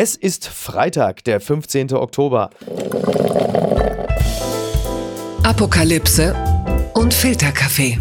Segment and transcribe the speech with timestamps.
[0.00, 1.92] Es ist Freitag, der 15.
[1.92, 2.50] Oktober.
[5.42, 6.36] Apokalypse
[6.94, 7.98] und Filterkaffee.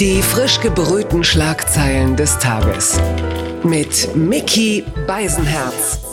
[0.00, 3.00] Die frisch gebrühten Schlagzeilen des Tages.
[3.62, 6.03] Mit Mickey Beisenherz.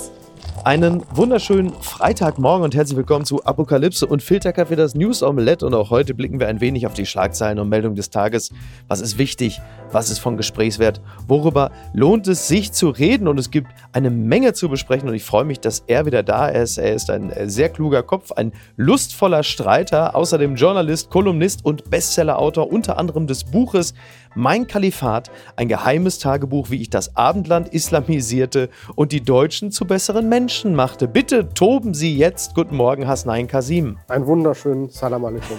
[0.63, 5.65] Einen wunderschönen Freitagmorgen und herzlich willkommen zu Apokalypse und Filterkaffee, das News Omelette.
[5.65, 8.51] Und auch heute blicken wir ein wenig auf die Schlagzeilen und Meldungen des Tages.
[8.87, 9.59] Was ist wichtig?
[9.91, 11.01] Was ist von Gesprächswert?
[11.27, 13.27] Worüber lohnt es sich zu reden?
[13.27, 16.47] Und es gibt eine Menge zu besprechen und ich freue mich, dass er wieder da
[16.47, 16.77] ist.
[16.77, 22.99] Er ist ein sehr kluger Kopf, ein lustvoller Streiter, außerdem Journalist, Kolumnist und Bestsellerautor unter
[22.99, 23.95] anderem des Buches
[24.33, 30.29] Mein Kalifat, ein geheimes Tagebuch, wie ich das Abendland islamisierte und die Deutschen zu besseren
[30.29, 31.09] Menschen machte.
[31.09, 32.55] Bitte toben Sie jetzt.
[32.55, 33.97] Guten Morgen, Hasnain Kasim.
[34.07, 35.57] Ein wunderschönen Salam alaikum.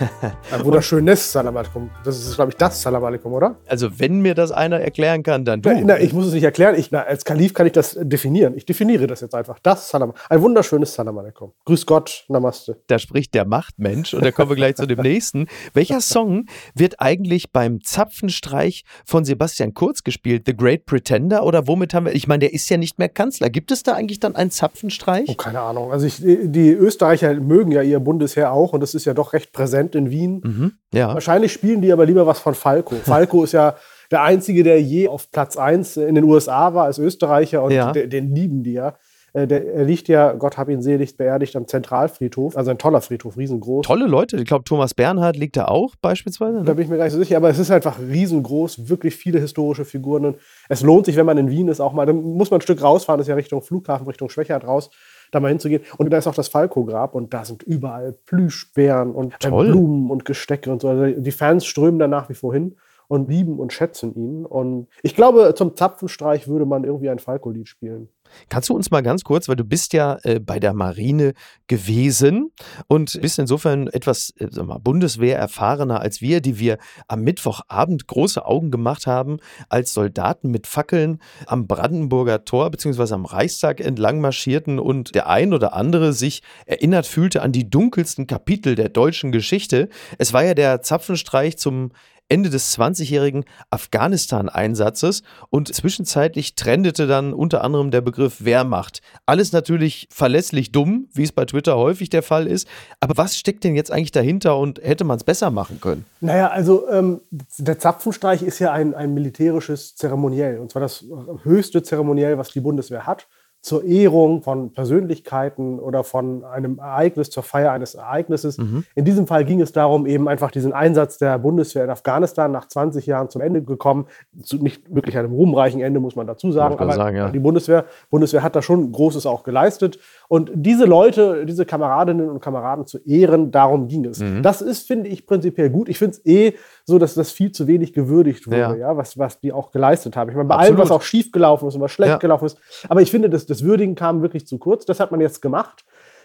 [0.51, 1.91] Ein wunderschönes Salam alaikum.
[2.03, 3.57] Das ist, glaube ich, das Salam alaikum, oder?
[3.67, 5.69] Also, wenn mir das einer erklären kann, dann du.
[5.69, 6.75] Na, na, ich muss es nicht erklären.
[6.75, 8.55] Ich, na, als Kalif kann ich das definieren.
[8.57, 9.59] Ich definiere das jetzt einfach.
[9.59, 10.15] Das Salam.
[10.31, 11.53] Ein wunderschönes Salam alaikum.
[11.67, 12.81] Grüß Gott, Namaste.
[12.87, 15.47] Da spricht der Machtmensch und da kommen wir gleich zu dem nächsten.
[15.75, 18.62] Welcher Song wird eigentlich beim Zapfenstreich
[19.05, 20.43] von Sebastian Kurz gespielt?
[20.47, 21.45] The Great Pretender?
[21.45, 23.51] Oder womit haben wir, ich meine, der ist ja nicht mehr Kanzler.
[23.51, 25.29] Gibt es da eigentlich dann einen Zapfenstreich?
[25.29, 25.93] Oh, keine Ahnung.
[25.93, 29.53] Also ich, die Österreicher mögen ja ihr Bundesheer auch und das ist ja doch recht
[29.53, 30.41] präsent in Wien.
[30.45, 31.13] Mhm, ja.
[31.15, 32.95] Wahrscheinlich spielen die aber lieber was von Falco.
[33.05, 33.77] Falco ist ja
[34.11, 37.93] der Einzige, der je auf Platz 1 in den USA war als Österreicher und Ja.
[37.93, 38.95] den, den lieben die ja.
[39.35, 42.57] Äh, Der, er liegt ja, Gott hab ihn selig, beerdigt am Zentralfriedhof.
[42.57, 43.87] Also ein toller Friedhof, riesengroß.
[43.87, 44.37] Tolle Leute.
[44.37, 46.59] Ich glaube, Thomas Bernhard liegt da auch beispielsweise.
[46.59, 46.75] Da Ne?
[46.75, 49.85] bin ich mir gar nicht so sicher, aber es ist einfach riesengroß, wirklich viele historische
[49.85, 50.25] Figuren.
[50.27, 50.37] Und
[50.69, 52.83] es lohnt sich, wenn man in Wien ist, auch mal, dann muss man ein Stück
[52.83, 54.91] rausfahren, das ist ja Richtung Flughafen, Richtung Schwächert raus,
[55.31, 55.83] da mal hinzugehen.
[55.99, 59.69] Und da ist auch das Falco-Grab und da sind überall Plüschbären und äh, Toll.
[59.71, 60.89] Blumen und Gestecke und so.
[60.89, 62.77] Also die Fans strömen da nach wie vor hin
[63.09, 64.45] und lieben und schätzen ihn.
[64.47, 68.09] Und ich glaube, zum Zapfenstreich würde man irgendwie ein Falco-Lied spielen.
[68.49, 71.35] Kannst du uns mal ganz kurz, weil du bist ja äh, bei der Marine
[71.67, 72.53] gewesen
[72.89, 76.79] und bist insofern etwas äh, mal, Bundeswehr erfahrener als wir, die wir
[77.09, 79.39] am Mittwochabend große Augen gemacht haben,
[79.69, 83.15] als Soldaten mit Fackeln am Brandenburger Tor bzw.
[83.15, 88.27] am Reichstag entlang marschierten und der ein oder andere sich erinnert fühlte an die dunkelsten
[88.27, 89.89] Kapitel der deutschen Geschichte.
[90.19, 91.93] Es war ja der Zapfenstreich zum
[92.33, 99.03] Ende des 20-jährigen Afghanistan-Einsatzes und zwischenzeitlich trendete dann unter anderem der Begriff Wehrmacht.
[99.27, 102.67] Alles natürlich verlässlich dumm, wie es bei Twitter häufig der Fall ist.
[103.01, 106.07] Aber was steckt denn jetzt eigentlich dahinter und hätte man es besser machen können?
[106.23, 107.21] Naja, also ähm,
[107.59, 110.59] der Zapfenstreich ist ja ein, ein militärisches Zeremoniell.
[110.59, 111.05] Und zwar das
[111.43, 113.29] höchste Zeremoniell, was die Bundeswehr hat.
[113.63, 118.59] Zur Ehrung von Persönlichkeiten oder von einem Ereignis, zur Feier eines Ereignisses.
[118.95, 122.67] In diesem Fall ging es darum, eben einfach diesen Einsatz der Bundeswehr in Afghanistan nach
[122.67, 124.07] 20 Jahren zum Ende gekommen.
[124.43, 126.77] Zu nicht wirklich einem ruhmreichen Ende, muss man dazu sagen.
[126.77, 127.31] Gerade sagen, ja.
[127.31, 129.99] die Bundeswehr, Bundeswehr hat da schon Großes auch geleistet.
[130.29, 134.21] Und diese Leute, diese Kameradinnen und Kameraden zu ehren, darum ging es.
[134.21, 134.43] Mhm.
[134.43, 135.89] Das ist, finde ich, prinzipiell gut.
[135.89, 138.75] Ich finde es eh so, dass das viel zu wenig gewürdigt wurde, Ja.
[138.75, 138.97] ja.
[138.97, 140.31] was, was die auch geleistet haben.
[140.31, 140.79] Ich meine, bei Absolut.
[140.79, 142.17] allem, was auch schief gelaufen ist und was schlecht Ja.
[142.19, 142.59] gelaufen ist.
[142.89, 144.85] Aber ich finde, das, das Würdigen kam wirklich zu kurz.
[144.85, 145.85] Das hat man jetzt gemacht.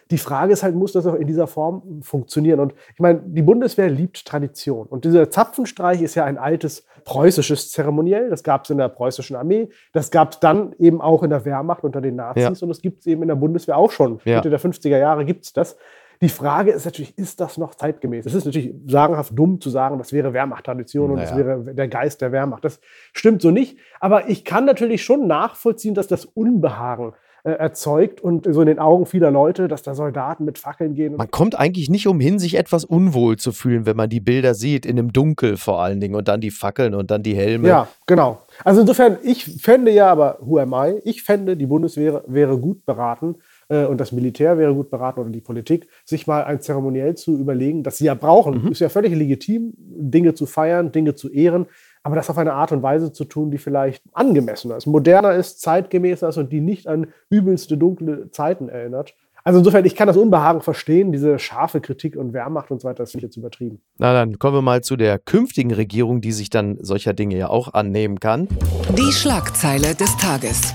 [0.10, 2.62] Die Frage ist halt, muss das auch in dieser Form funktionieren?
[2.62, 4.88] Und ich meine, die Bundeswehr liebt Tradition.
[4.88, 8.30] Und dieser Zapfenstreich ist ja ein altes preußisches Zeremoniell.
[8.30, 9.68] Das gab es in der preußischen Armee.
[9.92, 12.44] Das gab es dann eben auch in der Wehrmacht unter den Nazis.
[12.44, 12.50] Ja.
[12.64, 14.20] Und das gibt es eben in der Bundeswehr auch schon.
[14.24, 14.38] Ja.
[14.38, 15.76] Mitte der 50er Jahre gibt es das.
[16.22, 18.26] Die Frage ist natürlich, ist das noch zeitgemäß?
[18.26, 22.22] Es ist natürlich sagenhaft dumm zu sagen, das wäre Wehrmacht-Tradition und das wäre der Geist
[22.22, 22.66] der Wehrmacht.
[22.66, 22.80] Das
[23.14, 23.78] stimmt so nicht.
[24.00, 27.14] Aber ich kann natürlich schon nachvollziehen, dass das Unbehagen
[27.48, 31.16] äh, erzeugt und so in den Augen vieler Leute, dass da Soldaten mit Fackeln gehen.
[31.16, 34.86] Man kommt eigentlich nicht umhin, sich etwas unwohl zu fühlen, wenn man die Bilder sieht,
[34.86, 37.70] in dem Dunkel vor allen Dingen und dann die Fackeln und dann die Helme.
[37.70, 38.42] Ja, genau.
[38.66, 41.00] Also insofern, ich fände ja, aber who am I?
[41.06, 43.36] Ich fände, die Bundeswehr wäre gut beraten
[43.70, 47.84] und das Militär wäre gut beraten oder die Politik, sich mal ein Zeremoniell zu überlegen,
[47.84, 48.72] das sie ja brauchen.
[48.72, 51.66] Ist ja völlig legitim, Dinge zu feiern, Dinge zu ehren,
[52.04, 55.60] aber das auf eine Art und Weise zu tun, die vielleicht angemessener ist, moderner ist,
[55.60, 59.14] zeitgemäßer ist und die nicht an übelste dunkle Zeiten erinnert.
[59.44, 63.04] Also insofern, ich kann das Unbehagen verstehen, diese scharfe Kritik und Wehrmacht und so weiter,
[63.04, 63.80] das ich jetzt übertrieben.
[63.98, 67.48] Na dann kommen wir mal zu der künftigen Regierung, die sich dann solcher Dinge ja
[67.48, 68.50] auch annehmen kann.
[68.98, 70.74] Die Schlagzeile des Tages.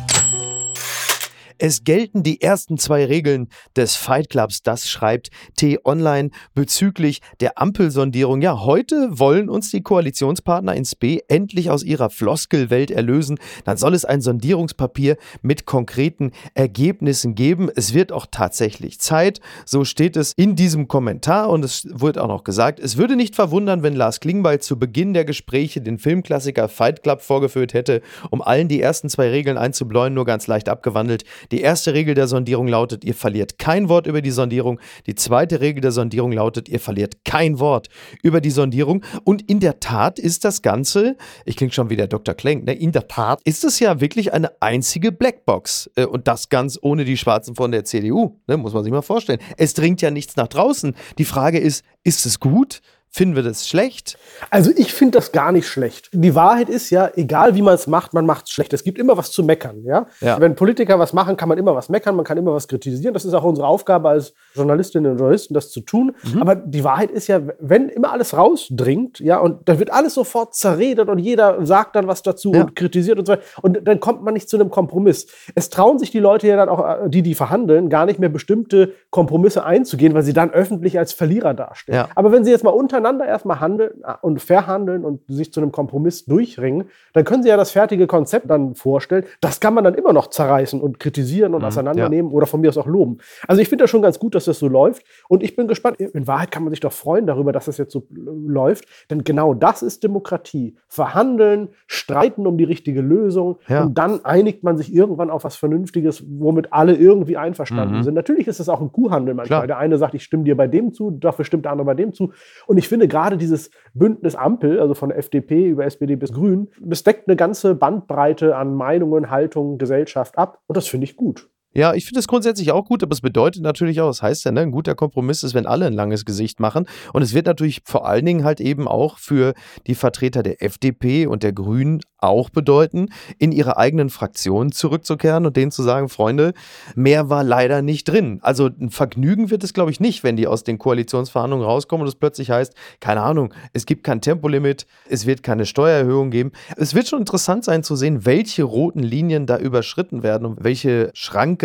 [1.64, 8.42] Es gelten die ersten zwei Regeln des Fight Clubs, das schreibt T-Online bezüglich der Ampelsondierung.
[8.42, 13.38] Ja, heute wollen uns die Koalitionspartner ins B endlich aus ihrer Floskelwelt erlösen.
[13.64, 17.70] Dann soll es ein Sondierungspapier mit konkreten Ergebnissen geben.
[17.72, 19.38] Es wird auch tatsächlich Zeit.
[19.64, 23.36] So steht es in diesem Kommentar und es wird auch noch gesagt, es würde nicht
[23.36, 28.42] verwundern, wenn Lars Klingbeil zu Beginn der Gespräche den Filmklassiker Fight Club vorgeführt hätte, um
[28.42, 31.22] allen die ersten zwei Regeln einzubläuen, nur ganz leicht abgewandelt.
[31.52, 34.80] Die erste Regel der Sondierung lautet, ihr verliert kein Wort über die Sondierung.
[35.06, 37.88] Die zweite Regel der Sondierung lautet, ihr verliert kein Wort
[38.22, 39.04] über die Sondierung.
[39.24, 42.34] Und in der Tat ist das Ganze, ich klinge schon wie der Dr.
[42.34, 42.72] Klenk, ne?
[42.72, 45.90] in der Tat ist es ja wirklich eine einzige Blackbox.
[45.94, 48.56] Äh, und das ganz ohne die Schwarzen von der CDU, ne?
[48.56, 49.40] muss man sich mal vorstellen.
[49.58, 50.94] Es dringt ja nichts nach draußen.
[51.18, 52.80] Die Frage ist, ist es gut?
[53.14, 54.16] Finden wir das schlecht?
[54.48, 56.08] Also ich finde das gar nicht schlecht.
[56.14, 58.72] Die Wahrheit ist ja, egal wie man es macht, man macht es schlecht.
[58.72, 59.82] Es gibt immer was zu meckern.
[59.84, 60.06] Ja?
[60.22, 60.40] Ja.
[60.40, 63.12] Wenn Politiker was machen, kann man immer was meckern, man kann immer was kritisieren.
[63.12, 66.14] Das ist auch unsere Aufgabe als Journalistinnen und Journalisten, das zu tun.
[66.40, 70.54] Aber die Wahrheit ist ja, wenn immer alles rausdringt, ja, und dann wird alles sofort
[70.54, 72.62] zerredet und jeder sagt dann was dazu Ja.
[72.62, 73.42] und kritisiert und so weiter.
[73.60, 75.26] Und dann kommt man nicht zu einem Kompromiss.
[75.54, 78.30] Es trauen sich die Leute ja dann auch, äh, die, die verhandeln, gar nicht mehr
[78.30, 81.94] bestimmte Kompromisse einzugehen, weil sie dann öffentlich als Verlierer dastehen.
[81.96, 82.08] Ja.
[82.14, 82.70] Aber wenn sie jetzt mal
[83.02, 87.48] untereinander erstmal handeln äh, und verhandeln und sich zu einem Kompromiss durchringen, dann können sie
[87.48, 89.24] ja das fertige Konzept dann vorstellen.
[89.40, 92.78] Das kann man dann immer noch zerreißen und kritisieren und auseinandernehmen oder von mir aus
[92.78, 93.18] auch loben.
[93.48, 95.02] Also ich finde das schon ganz gut, dass das so läuft.
[95.28, 95.98] Und ich bin gespannt.
[96.00, 98.84] In Wahrheit kann man sich doch freuen darüber, dass das jetzt so läuft.
[99.10, 100.76] Denn genau das ist Demokratie.
[100.88, 103.82] Verhandeln, streiten um die richtige Lösung Ja.
[103.84, 108.14] und dann einigt man sich irgendwann auf was Vernünftiges, womit alle irgendwie einverstanden sind.
[108.14, 109.60] Natürlich ist es auch ein Kuhhandel manchmal.
[109.60, 109.66] Klar.
[109.66, 112.12] Der eine sagt, ich stimme dir bei dem zu, dafür stimmt der andere bei dem
[112.12, 112.32] zu.
[112.66, 117.02] Und ich finde gerade dieses Bündnis Ampel, also von FDP über SPD bis Grün, das
[117.02, 120.60] deckt eine ganze Bandbreite an Meinungen, Haltungen, Gesellschaft ab.
[120.66, 121.48] Und das finde ich gut.
[121.74, 124.52] Ja, ich finde es grundsätzlich auch gut, aber es bedeutet natürlich auch, das heißt ja,
[124.52, 126.86] ne, ein guter Kompromiss ist, wenn alle ein langes Gesicht machen.
[127.14, 129.54] Und es wird natürlich vor allen Dingen halt eben auch für
[129.86, 133.08] die Vertreter der FDP und der Grünen auch bedeuten,
[133.38, 136.52] in ihre eigenen Fraktionen zurückzukehren und denen zu sagen, Freunde,
[136.94, 138.38] mehr war leider nicht drin.
[138.42, 142.08] Also ein Vergnügen wird es, glaube ich, nicht, wenn die aus den Koalitionsverhandlungen rauskommen und
[142.08, 146.52] es plötzlich heißt, keine Ahnung, es gibt kein Tempolimit, es wird keine Steuererhöhung geben.
[146.76, 151.10] Es wird schon interessant sein zu sehen, welche roten Linien da überschritten werden und welche
[151.14, 151.61] Schranken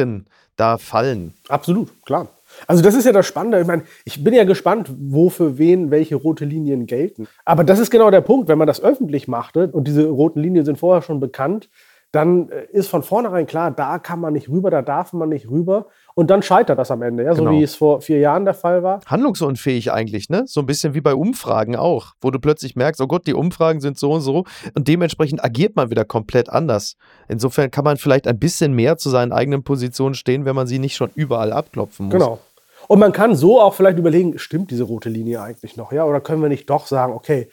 [0.56, 1.34] da fallen.
[1.50, 2.28] Absolut, klar.
[2.66, 3.62] Also das ist ja das Spannende.
[3.62, 7.28] Ich meine, ich bin ja gespannt, wo für wen welche rote Linien gelten.
[7.46, 10.66] Aber das ist genau der Punkt, wenn man das öffentlich machte und diese roten Linien
[10.66, 11.70] sind vorher schon bekannt,
[12.12, 15.50] dann äh, ist von vornherein klar, da kann man nicht rüber, da darf man nicht
[15.50, 15.88] rüber.
[16.18, 17.36] Und dann scheitert das am Ende, ja?
[17.36, 17.56] so Genau.
[17.56, 19.02] wie es vor vier Jahren der Fall war.
[19.06, 20.46] Handlungsunfähig eigentlich, ne?
[20.48, 23.82] So ein bisschen wie bei Umfragen auch, wo du plötzlich merkst, oh Gott, die Umfragen
[23.82, 24.44] sind so und so
[24.74, 26.96] und dementsprechend agiert man wieder komplett anders.
[27.28, 30.80] Insofern kann man vielleicht ein bisschen mehr zu seinen eigenen Positionen stehen, wenn man sie
[30.80, 32.14] nicht schon überall abklopfen muss.
[32.14, 32.40] Genau.
[32.88, 36.04] Und man kann so auch vielleicht überlegen, stimmt diese rote Linie eigentlich noch, ja?
[36.04, 37.48] Oder können wir nicht doch sagen, okay,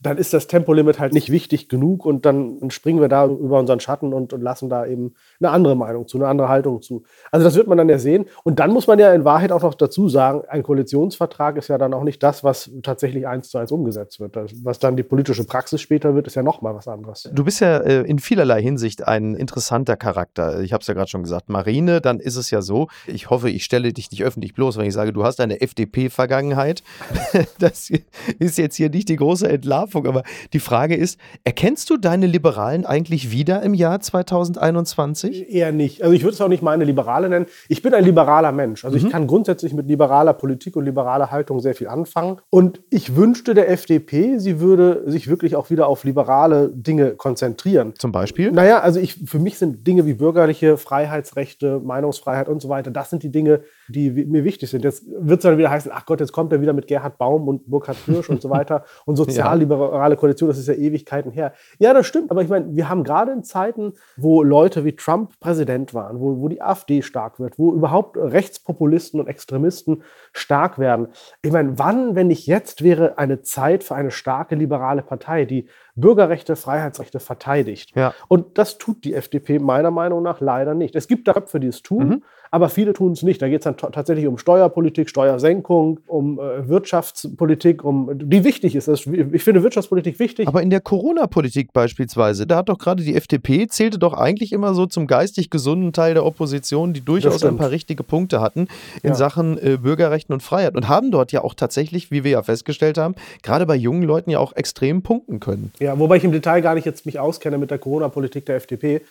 [0.00, 3.80] dann ist das Tempolimit halt nicht wichtig genug und dann springen wir da über unseren
[3.80, 7.02] Schatten und, und lassen da eben eine andere Meinung zu, eine andere Haltung zu.
[7.30, 8.26] Also das wird man dann ja sehen.
[8.44, 11.78] Und dann muss man ja in Wahrheit auch noch dazu sagen, ein Koalitionsvertrag ist ja
[11.78, 14.36] dann auch nicht das, was tatsächlich eins zu eins umgesetzt wird.
[14.62, 17.28] Was dann die politische Praxis später wird, ist ja nochmal was anderes.
[17.32, 20.60] Du bist ja äh, in vielerlei Hinsicht ein interessanter Charakter.
[20.60, 21.48] Ich habe es ja gerade schon gesagt.
[21.48, 24.86] Marine, dann ist es ja so, ich hoffe, ich stelle dich nicht öffentlich bloß, wenn
[24.86, 26.82] ich sage, du hast eine FDP-Vergangenheit.
[27.58, 27.90] Das
[28.38, 30.22] ist jetzt hier nicht die große Entlarvung, aber
[30.52, 35.25] die Frage ist, erkennst du deine Liberalen eigentlich wieder im Jahr 2021?
[35.32, 36.02] Eher nicht.
[36.02, 37.46] Also ich würde es auch nicht meine Liberale nennen.
[37.68, 38.84] Ich bin ein liberaler Mensch.
[38.84, 42.38] Also ich kann grundsätzlich mit liberaler Politik und liberaler Haltung sehr viel anfangen.
[42.50, 47.94] Und ich wünschte der FDP, sie würde sich wirklich auch wieder auf liberale Dinge konzentrieren.
[47.98, 48.52] Zum Beispiel?
[48.52, 53.10] Naja, also ich, für mich sind Dinge wie bürgerliche Freiheitsrechte, Meinungsfreiheit und so weiter, das
[53.10, 54.84] sind die Dinge, die mir wichtig sind.
[54.84, 57.48] Jetzt wird es dann wieder heißen, ach Gott, jetzt kommt er wieder mit Gerhard Baum
[57.48, 61.52] und Burkhard Hirsch und so weiter und sozialliberale Koalition, das ist ja Ewigkeiten her.
[61.78, 65.15] Ja, das stimmt, aber ich meine, wir haben gerade in Zeiten, wo Leute wie Trump
[65.40, 71.08] Präsident waren, wo, wo die AfD stark wird, wo überhaupt Rechtspopulisten und Extremisten stark werden.
[71.42, 75.66] Ich meine, wann, wenn nicht jetzt, wäre eine Zeit für eine starke liberale Partei, die
[75.94, 77.96] Bürgerrechte, Freiheitsrechte verteidigt.
[77.96, 78.14] Ja.
[78.28, 80.94] Und das tut die FDP meiner Meinung nach leider nicht.
[80.94, 82.22] Es gibt da Köpfe, die es tun,
[82.56, 83.42] aber viele tun es nicht.
[83.42, 88.74] Da geht es dann ta- tatsächlich um Steuerpolitik, Steuersenkung, um äh, Wirtschaftspolitik, um die wichtig
[88.74, 88.88] ist.
[88.88, 90.48] Das, ich finde Wirtschaftspolitik wichtig.
[90.48, 94.72] Aber in der Corona-Politik beispielsweise, da hat doch gerade die FDP, zählte doch eigentlich immer
[94.74, 98.68] so zum geistig gesunden Teil der Opposition, die durchaus ein paar richtige Punkte hatten
[99.02, 99.14] in Ja.
[99.14, 102.96] Sachen äh, Bürgerrechten und Freiheit und haben dort ja auch tatsächlich, wie wir ja festgestellt
[102.96, 105.72] haben, gerade bei jungen Leuten ja auch extrem punkten können.
[105.78, 109.02] Ja, wobei ich im Detail gar nicht jetzt mich auskenne mit der Corona-Politik der FDP.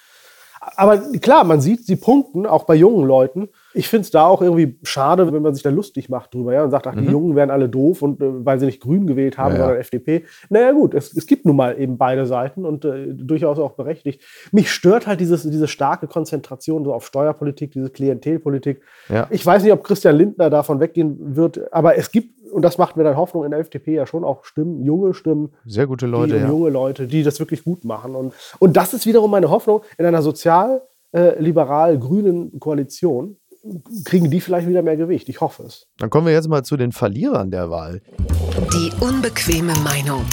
[0.76, 3.50] Aber klar, man sieht, sie punkten, auch bei jungen Leuten.
[3.74, 6.64] Ich finde es da auch irgendwie schade, wenn man sich da lustig macht drüber ja,
[6.64, 9.38] und sagt, ach, die Jungen wären alle doof, und, äh, weil sie nicht grün gewählt
[9.38, 9.66] haben, Ja, ja.
[9.66, 10.26] sondern FDP.
[10.50, 14.22] Naja gut, es, es gibt nun mal eben beide Seiten und äh, durchaus auch berechtigt.
[14.52, 18.82] Mich stört halt dieses, diese starke Konzentration so auf Steuerpolitik, diese Klientelpolitik.
[19.10, 19.28] Ja.
[19.30, 22.96] Ich weiß nicht, ob Christian Lindner davon weggehen wird, aber es gibt, und das macht
[22.96, 26.12] mir dann Hoffnung in der FDP ja schon auch Stimmen, junge Stimmen, Sehr gute die,
[26.12, 26.48] Leute, ja.
[26.48, 28.16] junge Leute, die das wirklich gut machen.
[28.16, 30.82] Und, und das ist wiederum meine Hoffnung in einer sozial
[31.12, 31.36] äh,
[32.60, 33.36] Koalition
[34.06, 35.28] kriegen die vielleicht wieder mehr Gewicht.
[35.28, 35.88] Ich hoffe es.
[35.98, 38.02] Dann kommen wir jetzt mal zu den Verlierern der Wahl.
[38.72, 40.24] Die unbequeme Meinung.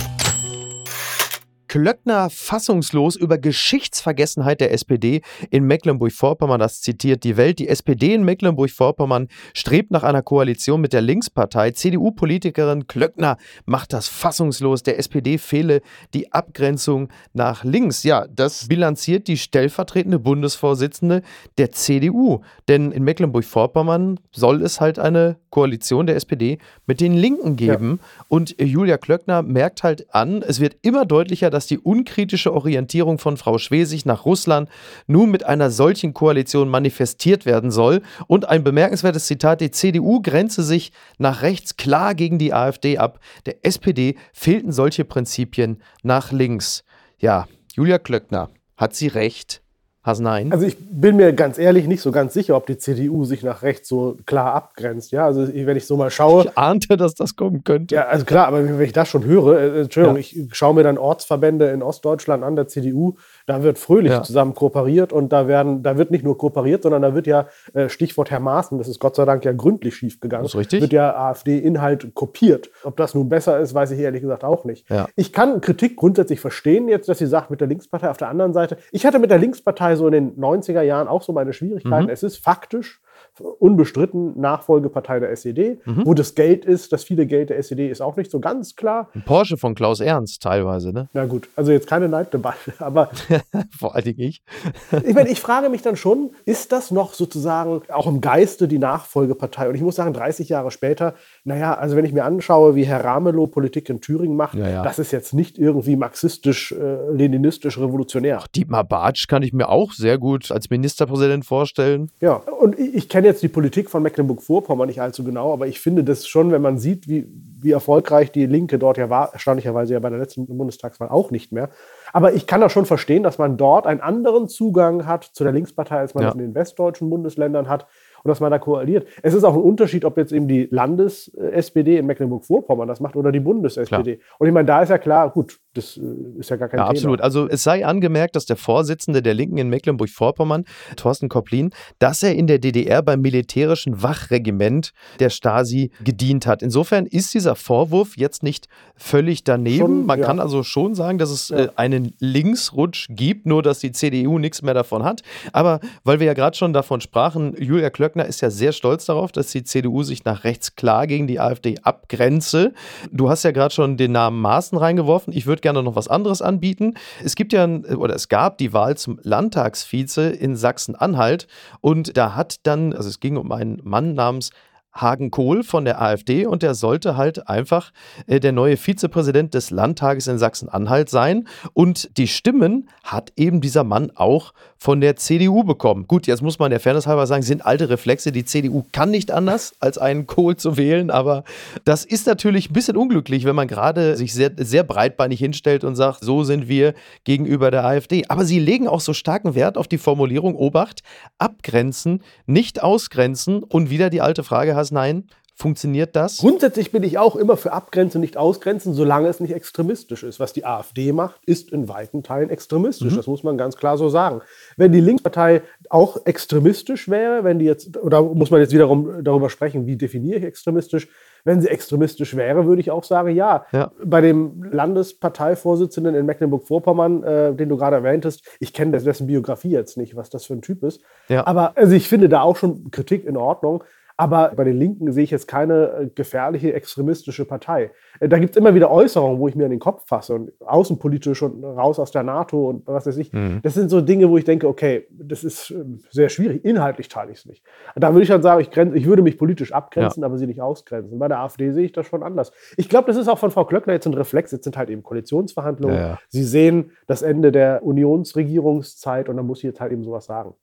[1.72, 6.60] Klöckner fassungslos über Geschichtsvergessenheit der SPD in Mecklenburg-Vorpommern.
[6.60, 7.58] Das zitiert die Welt.
[7.60, 11.70] Die SPD in Mecklenburg-Vorpommern strebt nach einer Koalition mit der Linkspartei.
[11.70, 14.82] CDU-Politikerin Klöckner macht das fassungslos.
[14.82, 15.80] Der SPD fehle
[16.12, 18.02] die Abgrenzung nach links.
[18.02, 21.22] Ja, das bilanziert die stellvertretende Bundesvorsitzende
[21.56, 22.42] der CDU.
[22.68, 28.00] Denn in Mecklenburg-Vorpommern soll es halt eine Koalition der SPD mit den Linken geben.
[28.02, 28.24] Ja.
[28.28, 33.18] Und Julia Klöckner merkt halt an, es wird immer deutlicher, dass dass die unkritische Orientierung
[33.18, 34.68] von Frau Schwesig nach Russland
[35.06, 38.02] nun mit einer solchen Koalition manifestiert werden soll.
[38.26, 43.20] Und ein bemerkenswertes Zitat, die CDU grenze sich nach rechts klar gegen die AfD ab.
[43.46, 46.82] Der SPD fehlten solche Prinzipien nach links.
[47.18, 49.62] Ja, Julia Klöckner, hat sie recht?
[50.04, 50.50] Hasenein?
[50.52, 53.62] Also ich bin mir ganz ehrlich nicht so ganz sicher, ob die CDU sich nach
[53.62, 55.12] rechts so klar abgrenzt.
[55.12, 56.44] Ja, also wenn ich so mal schaue.
[56.44, 57.94] Ich ahnte, dass das kommen könnte.
[57.94, 60.20] Ja, also klar, aber wenn ich das schon höre, äh, Entschuldigung, ja.
[60.20, 63.16] ich schaue mir dann Ortsverbände in Ostdeutschland an der CDU,
[63.46, 64.22] da wird fröhlich ja.
[64.22, 67.88] zusammen kooperiert und da werden, da wird nicht nur kooperiert, sondern da wird ja, äh,
[67.88, 70.44] Stichwort Herr Maaßen, das ist Gott sei Dank ja gründlich schief gegangen.
[70.44, 70.82] Das ist richtig.
[70.82, 72.70] Wird ja AfD-Inhalt kopiert.
[72.84, 74.88] Ob das nun besser ist, weiß ich ehrlich gesagt auch nicht.
[74.90, 75.08] Ja.
[75.16, 78.52] Ich kann Kritik grundsätzlich verstehen, jetzt, dass sie sagt, mit der Linkspartei auf der anderen
[78.52, 78.76] Seite.
[78.90, 82.04] Ich hatte mit der Linkspartei so in den 90er Jahren auch so meine Schwierigkeiten.
[82.04, 82.10] Mhm.
[82.10, 83.00] Es ist faktisch
[83.40, 85.78] unbestritten Nachfolgepartei der SED.
[85.84, 86.02] Mhm.
[86.04, 89.08] Wo das Geld ist, das viele Geld der SED, ist auch nicht so ganz klar.
[89.14, 91.08] Ein Porsche von Klaus Ernst teilweise, ne?
[91.12, 93.10] Na gut, also jetzt keine Neiddebatte, aber.
[93.78, 94.42] Vor allen Dingen ich.
[95.06, 98.78] ich meine, ich frage mich dann schon, ist das noch sozusagen auch im Geiste die
[98.78, 99.68] Nachfolgepartei?
[99.68, 103.04] Und ich muss sagen, 30 Jahre später, naja, also wenn ich mir anschaue, wie Herr
[103.04, 104.82] Ramelow Politik in Thüringen macht, ja, ja.
[104.82, 108.38] das ist jetzt nicht irgendwie marxistisch, äh, leninistisch, revolutionär.
[108.40, 112.10] Ach, Dietmar Bartsch kann ich mir auch sehr gut als Ministerpräsident vorstellen.
[112.20, 115.80] Ja, und ich, ich kenne jetzt die Politik von Mecklenburg-Vorpommern nicht allzu genau, aber ich
[115.80, 117.26] finde das schon, wenn man sieht, wie,
[117.60, 121.52] wie erfolgreich die Linke dort ja war, erstaunlicherweise ja bei der letzten Bundestagswahl auch nicht
[121.52, 121.70] mehr.
[122.12, 125.52] Aber ich kann das schon verstehen, dass man dort einen anderen Zugang hat zu der
[125.52, 126.32] Linkspartei, als man ja.
[126.32, 127.86] in den westdeutschen Bundesländern hat
[128.24, 129.06] und dass man da koaliert.
[129.22, 133.32] Es ist auch ein Unterschied, ob jetzt eben die Landes-SPD in Mecklenburg-Vorpommern das macht oder
[133.32, 134.20] die Bundes-SPD.
[134.38, 136.84] Und ich meine, da ist ja klar, gut, das äh, ist ja gar kein ja,
[136.84, 136.90] Thema.
[136.90, 137.20] Absolut.
[137.20, 140.64] Also es sei angemerkt, dass der Vorsitzende der Linken in Mecklenburg-Vorpommern,
[140.96, 146.62] Thorsten Kopplin, dass er in der DDR beim militärischen Wachregiment der Stasi gedient hat.
[146.62, 149.78] Insofern ist dieser Vorwurf jetzt nicht völlig daneben.
[149.78, 150.26] Schon, Man ja.
[150.26, 151.58] kann also schon sagen, dass es ja.
[151.58, 155.22] äh, einen Linksrutsch gibt, nur dass die CDU nichts mehr davon hat.
[155.52, 159.32] Aber weil wir ja gerade schon davon sprachen, Julia Klöckner ist ja sehr stolz darauf,
[159.32, 162.74] dass die CDU sich nach rechts klar gegen die AfD abgrenze.
[163.10, 165.32] Du hast ja gerade schon den Namen Maaßen reingeworfen.
[165.32, 166.94] Ich würde gerne noch was anderes anbieten.
[167.24, 171.46] Es gibt ja, oder es gab die Wahl zum Landtagsvize in Sachsen-Anhalt
[171.80, 174.50] und da hat dann, also es ging um einen Mann namens
[174.94, 177.92] Hagen Kohl von der AfD und der sollte halt einfach
[178.26, 181.48] äh, der neue Vizepräsident des Landtages in Sachsen-Anhalt sein.
[181.72, 186.06] Und die Stimmen hat eben dieser Mann auch von der CDU bekommen.
[186.08, 188.32] Gut, jetzt muss man der Fairness halber sagen, sind alte Reflexe.
[188.32, 191.10] Die CDU kann nicht anders, als einen Kohl zu wählen.
[191.10, 191.44] Aber
[191.84, 195.94] das ist natürlich ein bisschen unglücklich, wenn man gerade sich sehr, sehr breitbeinig hinstellt und
[195.94, 198.24] sagt, so sind wir gegenüber der AfD.
[198.28, 201.02] Aber sie legen auch so starken Wert auf die Formulierung Obacht,
[201.38, 206.38] abgrenzen, nicht ausgrenzen und wieder die alte Frage Nein, Funktioniert das?
[206.38, 210.40] Grundsätzlich bin ich auch immer für Abgrenzen, nicht Ausgrenzen, solange es nicht extremistisch ist.
[210.40, 213.12] Was die AfD macht, ist in weiten Teilen extremistisch.
[213.12, 213.16] Mhm.
[213.16, 214.40] Das muss man ganz klar so sagen.
[214.76, 219.50] Wenn die Linkspartei auch extremistisch wäre, wenn die jetzt, oder muss man jetzt wiederum darüber
[219.50, 221.08] sprechen, wie definiere ich extremistisch?
[221.44, 223.66] Wenn sie extremistisch wäre, würde ich auch sagen, ja.
[223.72, 223.92] ja.
[224.04, 229.96] Bei dem Landesparteivorsitzenden in Mecklenburg-Vorpommern, äh, den du gerade erwähntest, ich kenne dessen Biografie jetzt
[229.96, 231.02] nicht, was das für ein Typ ist.
[231.28, 231.46] Ja.
[231.46, 233.84] Aber also ich finde da auch schon Kritik in Ordnung.
[234.16, 237.90] Aber bei den Linken sehe ich jetzt keine äh, gefährliche extremistische Partei.
[238.20, 240.52] Äh, da gibt es immer wieder Äußerungen, wo ich mir an den Kopf fasse und
[240.60, 243.32] außenpolitisch und raus aus der NATO und was weiß ich.
[243.32, 243.60] Mhm.
[243.62, 246.64] Das sind so Dinge, wo ich denke, okay, das ist ähm, sehr schwierig.
[246.64, 247.64] Inhaltlich teile ich es nicht.
[247.96, 250.26] Da würde ich dann sagen, ich, grenze, ich würde mich politisch abgrenzen, ja.
[250.26, 251.18] aber sie nicht ausgrenzen.
[251.18, 252.52] Bei der AfD sehe ich das schon anders.
[252.76, 254.52] Ich glaube, das ist auch von Frau Klöckner jetzt ein Reflex.
[254.52, 255.96] Jetzt sind halt eben Koalitionsverhandlungen.
[255.96, 256.18] Ja, ja.
[256.28, 260.54] Sie sehen das Ende der Unionsregierungszeit und dann muss sie jetzt halt eben sowas sagen.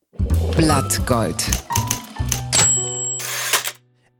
[0.57, 1.47] Blattgold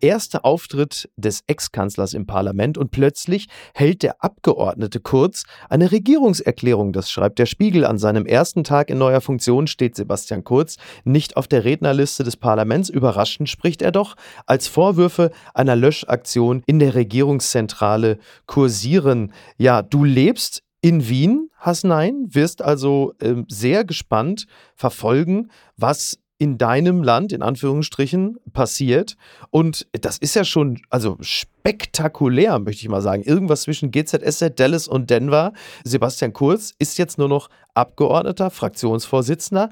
[0.02, 6.94] erster Auftritt des Ex-Kanzlers im Parlament und plötzlich hält der Abgeordnete Kurz eine Regierungserklärung.
[6.94, 7.86] Das schreibt der Spiegel.
[7.86, 12.38] An seinem ersten Tag in neuer Funktion steht Sebastian Kurz nicht auf der Rednerliste des
[12.38, 12.90] Parlaments.
[12.90, 14.16] Überraschend spricht er doch,
[14.46, 19.34] als Vorwürfe einer Löschaktion in der Regierungszentrale kursieren.
[19.58, 27.04] Ja, du lebst in Wien, Hasnein, wirst also ähm, sehr gespannt verfolgen, was in deinem
[27.04, 29.18] Land, in Anführungsstrichen, passiert.
[29.52, 33.24] Und das ist ja schon, also spektakulär, möchte ich mal sagen.
[33.24, 35.54] Irgendwas zwischen GZSZ, Dallas und Denver.
[35.84, 39.70] Sebastian Kurz ist jetzt nur noch Abgeordneter, Fraktionsvorsitzender.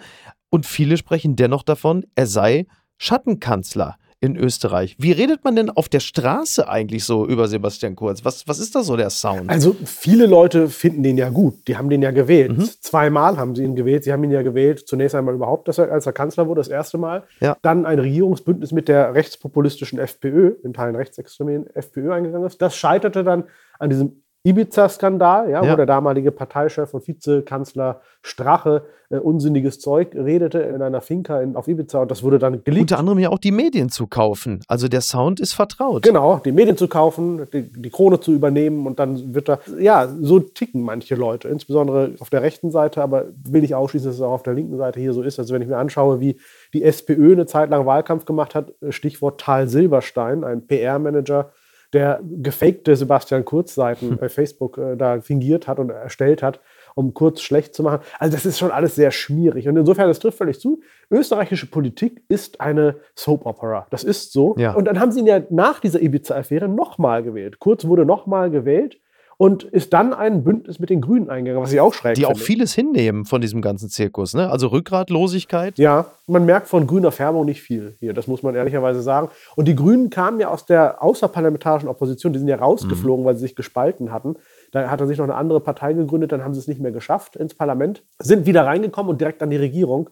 [0.50, 4.96] Und viele sprechen dennoch davon, er sei Schattenkanzler in Österreich.
[5.00, 8.26] Wie redet man denn auf der Straße eigentlich so über Sebastian Kurz?
[8.26, 9.50] Was, was ist da so der Sound?
[9.50, 11.68] Also viele Leute finden den ja gut.
[11.68, 12.58] Die haben den ja gewählt.
[12.58, 12.64] Mhm.
[12.82, 14.04] Zweimal haben sie ihn gewählt.
[14.04, 16.68] Sie haben ihn ja gewählt, zunächst einmal überhaupt, dass er, als er Kanzler wurde, das
[16.68, 17.24] erste Mal.
[17.42, 17.58] Ja.
[17.62, 22.62] Dann ein Regierungsbündnis mit der rechtspopulistischen FPÖ, in Teilen rechtsextremen FPÖ eingegangen ist.
[22.62, 23.44] Das scheiterte dann
[23.78, 25.72] an diesem Ibiza-Skandal, ja, Ja.
[25.72, 31.56] wo der damalige Parteichef und Vizekanzler Strache äh, unsinniges Zeug redete in einer Finca in,
[31.56, 32.82] auf Ibiza und das wurde dann geleakt.
[32.92, 34.60] Unter anderem ja auch die Medien zu kaufen.
[34.68, 36.04] Also der Sound ist vertraut.
[36.04, 40.10] Genau, die Medien zu kaufen, die, die Krone zu übernehmen und dann wird da, ja,
[40.22, 44.22] so ticken manche Leute, insbesondere auf der rechten Seite, aber will ich ausschließen, dass es
[44.22, 45.40] auch auf der linken Seite hier so ist.
[45.40, 46.38] Also wenn ich mir anschaue, wie
[46.74, 51.52] die SPÖ eine Zeit lang Wahlkampf gemacht hat, Stichwort Tal Silberstein, ein PR-Manager,
[51.94, 56.60] der gefakte Sebastian Kurz-Seiten bei Facebook äh, da fingiert hat und erstellt hat,
[56.96, 58.02] um Kurz schlecht zu machen.
[58.20, 59.68] Also das ist schon alles sehr schmierig.
[59.68, 60.82] Und insofern, das trifft völlig zu.
[61.10, 63.88] Österreichische Politik ist eine Soap-Opera.
[63.90, 64.56] Das ist so.
[64.58, 64.74] Ja.
[64.74, 67.60] Und dann haben sie ihn ja nach dieser Ibiza-Affäre nochmal gewählt.
[67.60, 69.00] Kurz wurde nochmal gewählt
[69.38, 72.30] und ist dann ein Bündnis mit den Grünen eingegangen, was ich auch schräg Die auch
[72.32, 72.44] finde.
[72.44, 74.34] vieles hinnehmen von diesem ganzen Zirkus.
[74.34, 74.50] Ne?
[74.50, 75.78] Also Rückgratlosigkeit.
[75.78, 79.30] Ja, man merkt von grüner Färbung nicht viel hier, das muss man ehrlicherweise sagen.
[79.56, 83.42] Und die Grünen kamen ja aus der außerparlamentarischen Opposition, die sind ja rausgeflogen, weil sie
[83.42, 84.36] sich gespalten hatten.
[84.72, 86.92] Da hat er sich noch eine andere Partei gegründet, dann haben sie es nicht mehr
[86.92, 90.10] geschafft ins Parlament, sind wieder reingekommen und direkt an die Regierung.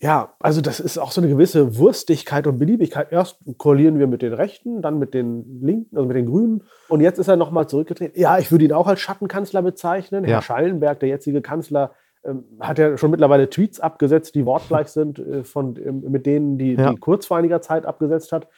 [0.00, 3.12] Ja, also das ist auch so eine gewisse Wurstigkeit und Beliebigkeit.
[3.12, 6.64] Erst koalieren wir mit den Rechten, dann mit den Linken, also mit den Grünen.
[6.88, 8.20] Und jetzt ist er nochmal zurückgetreten.
[8.20, 10.24] Ja, ich würde ihn auch als Schattenkanzler bezeichnen.
[10.24, 10.30] Ja.
[10.30, 11.92] Herr Schallenberg, der jetzige Kanzler,
[12.24, 16.58] ähm, hat ja schon mittlerweile Tweets abgesetzt, die wortgleich sind äh, von, ähm, mit denen,
[16.58, 16.90] die, Ja.
[16.90, 18.48] die Kurz vor einiger Zeit abgesetzt hat.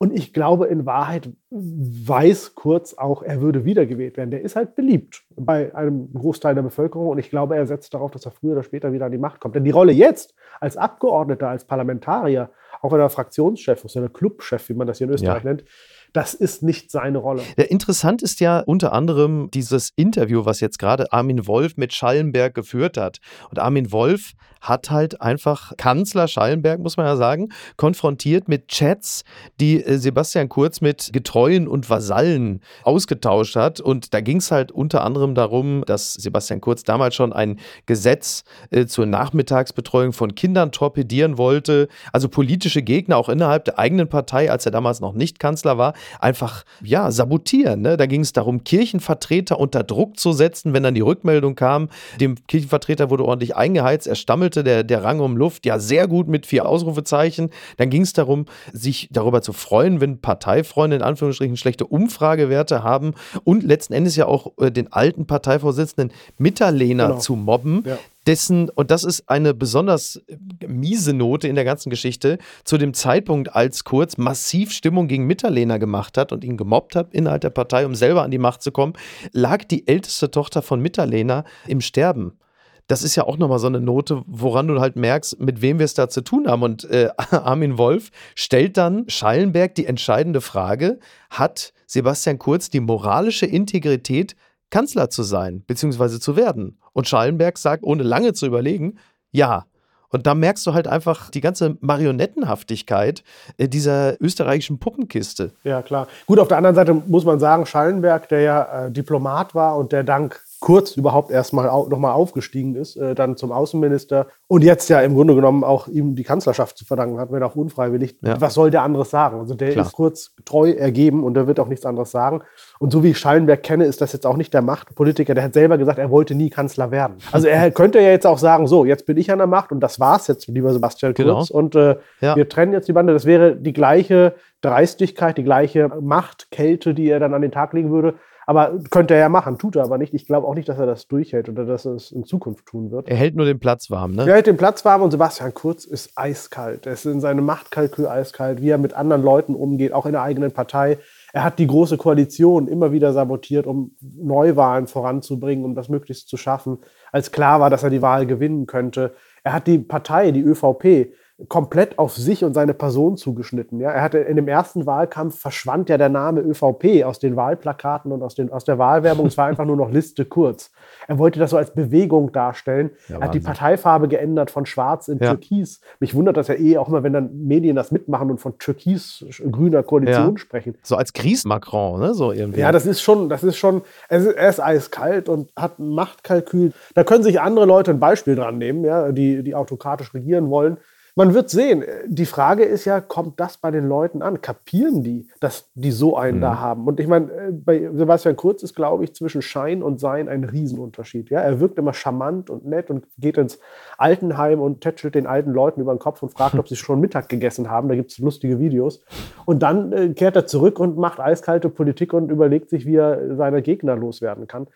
[0.00, 4.30] Und ich glaube, in Wahrheit weiß Kurz auch, er würde wiedergewählt werden.
[4.30, 7.08] Der ist halt beliebt bei einem Großteil der Bevölkerung.
[7.08, 9.40] Und ich glaube, er setzt darauf, dass er früher oder später wieder an die Macht
[9.40, 9.56] kommt.
[9.56, 14.68] Denn die Rolle jetzt als Abgeordneter, als Parlamentarier, auch wenn er Fraktionschef ist, oder Clubchef,
[14.68, 15.64] wie man das hier in Österreich nennt,
[16.12, 17.42] das ist nicht seine Rolle.
[17.56, 22.54] Ja, interessant ist ja unter anderem dieses Interview, was jetzt gerade Armin Wolf mit Schallenberg
[22.54, 23.18] geführt hat.
[23.50, 29.24] Und Armin Wolf hat halt einfach Kanzler Schallenberg, muss man ja sagen, konfrontiert mit Chats,
[29.60, 33.80] die äh, Sebastian Kurz mit Getreuen und Vasallen ausgetauscht hat.
[33.80, 38.44] Und da ging es halt unter anderem darum, dass Sebastian Kurz damals schon ein Gesetz
[38.70, 41.88] äh, zur Nachmittagsbetreuung von Kindern torpedieren wollte.
[42.12, 45.94] Also politische Gegner auch innerhalb der eigenen Partei, als er damals noch nicht Kanzler war,
[46.20, 47.82] einfach ja sabotieren.
[47.82, 47.96] Ne?
[47.96, 51.88] Da ging es darum, Kirchenvertreter unter Druck zu setzen, wenn dann die Rückmeldung kam,
[52.20, 56.28] dem Kirchenvertreter wurde ordentlich eingeheizt, er stammelte der, der Rang um Luft, ja sehr gut
[56.28, 57.50] mit vier Ausrufezeichen.
[57.76, 63.14] Dann ging es darum, sich darüber zu freuen, wenn Parteifreunde in Anführungsstrichen schlechte Umfragewerte haben
[63.44, 67.18] und letzten Endes ja auch äh, den alten Parteivorsitzenden Mitterlehner Genau.
[67.18, 67.98] zu mobben, Ja.
[68.28, 70.36] Dessen, und das ist eine besonders äh,
[70.68, 75.78] miese Note in der ganzen Geschichte, zu dem Zeitpunkt, als Kurz massiv Stimmung gegen Mitterlehner
[75.78, 78.70] gemacht hat und ihn gemobbt hat innerhalb der Partei, um selber an die Macht zu
[78.70, 78.92] kommen,
[79.32, 82.38] lag die älteste Tochter von Mitterlehner im Sterben.
[82.86, 85.84] Das ist ja auch nochmal so eine Note, woran du halt merkst, mit wem wir
[85.84, 86.62] es da zu tun haben.
[86.62, 90.98] Und äh, Armin Wolf stellt dann Schallenberg die entscheidende Frage:
[91.30, 94.36] Hat Sebastian Kurz die moralische Integrität,
[94.70, 96.78] Kanzler zu sein, beziehungsweise zu werden?
[96.98, 98.98] Und Schallenberg sagt, ohne lange zu überlegen,
[99.30, 99.66] ja.
[100.08, 103.22] Und da merkst du halt einfach die ganze Marionettenhaftigkeit
[103.56, 105.52] äh, dieser österreichischen Puppenkiste.
[105.62, 106.08] Ja, klar.
[106.26, 109.92] Gut, auf der anderen Seite muss man sagen, Schallenberg, der ja äh, Diplomat war und
[109.92, 114.88] der dank Kurz überhaupt erstmal au nochmal aufgestiegen ist, äh, dann zum Außenminister und jetzt
[114.88, 118.16] ja im Grunde genommen auch ihm die Kanzlerschaft zu verdanken hat, wenn auch unfreiwillig.
[118.22, 118.40] Ja.
[118.40, 119.38] Was soll der anderes sagen?
[119.38, 119.86] Also der Klar.
[119.86, 122.42] ist Kurz treu ergeben und der wird auch nichts anderes sagen.
[122.80, 125.34] Und so wie ich Schallenberg kenne, ist das jetzt auch nicht der Machtpolitiker.
[125.34, 127.18] Der hat selber gesagt, er wollte nie Kanzler werden.
[127.30, 129.80] Also er könnte ja jetzt auch sagen, so, jetzt bin ich an der Macht und
[129.80, 131.36] das war's jetzt, lieber Sebastian Genau.
[131.36, 131.50] Kurz.
[131.50, 132.34] Und äh, Ja.
[132.36, 133.12] wir trennen jetzt die Bande.
[133.12, 137.90] Das wäre die gleiche Dreistigkeit, die gleiche Machtkälte, die er dann an den Tag legen
[137.90, 138.14] würde.
[138.48, 140.14] Aber könnte er ja machen, tut er aber nicht.
[140.14, 142.90] Ich glaube auch nicht, dass er das durchhält oder dass er es in Zukunft tun
[142.90, 143.06] wird.
[143.06, 144.26] Er hält nur den Platz warm, ne?
[144.26, 146.86] Er hält den Platz warm und Sebastian Kurz ist eiskalt.
[146.86, 150.22] Er ist in seinem Machtkalkül eiskalt, wie er mit anderen Leuten umgeht, auch in der
[150.22, 150.96] eigenen Partei.
[151.34, 156.38] Er hat die große Koalition immer wieder sabotiert, um Neuwahlen voranzubringen, um das möglichst zu
[156.38, 156.78] schaffen,
[157.12, 159.12] als klar war, dass er die Wahl gewinnen könnte.
[159.44, 161.12] Er hat die Partei, die ÖVP,
[161.46, 163.78] komplett auf sich und seine Person zugeschnitten.
[163.78, 163.90] Ja?
[163.92, 168.22] Er hatte in dem ersten Wahlkampf verschwand ja der Name ÖVP aus den Wahlplakaten und
[168.24, 169.26] aus, den, aus der Wahlwerbung.
[169.26, 170.72] Es war einfach nur noch Liste kurz.
[171.06, 172.90] Er wollte das so als Bewegung darstellen.
[173.08, 173.42] Ja, er hat die Wahnsinn.
[173.44, 175.28] Parteifarbe geändert von schwarz in Ja.
[175.28, 175.80] türkis.
[176.00, 179.84] Mich wundert das ja eh auch immer, wenn dann Medien das mitmachen und von türkis-grüner
[179.84, 180.38] Koalition Ja.
[180.38, 180.74] sprechen.
[180.82, 182.14] So als Kries-Macron, ne?
[182.14, 182.60] So irgendwie.
[182.60, 185.88] Ja, das ist schon, das ist schon, er ist, er ist eiskalt und hat ein
[185.90, 186.72] Machtkalkül.
[186.94, 190.78] Da können sich andere Leute ein Beispiel dran nehmen, ja, die, die autokratisch regieren wollen.
[191.18, 191.82] Man wird sehen.
[192.06, 194.40] Die Frage ist ja, kommt das bei den Leuten an?
[194.40, 196.86] Kapieren die, dass die so einen da haben?
[196.86, 200.44] Und ich meine, äh, bei Sebastian Kurz ist, glaube ich, zwischen Schein und Sein ein
[200.44, 201.28] Riesenunterschied.
[201.30, 201.40] Ja?
[201.40, 203.58] Er wirkt immer charmant und nett und geht ins
[203.96, 207.28] Altenheim und tätschelt den alten Leuten über den Kopf und fragt, ob sie schon Mittag
[207.28, 207.88] gegessen haben.
[207.88, 209.04] Da gibt es lustige Videos.
[209.44, 213.34] Und dann äh, kehrt er zurück und macht eiskalte Politik und überlegt sich, wie er
[213.34, 214.68] seine Gegner loswerden kann.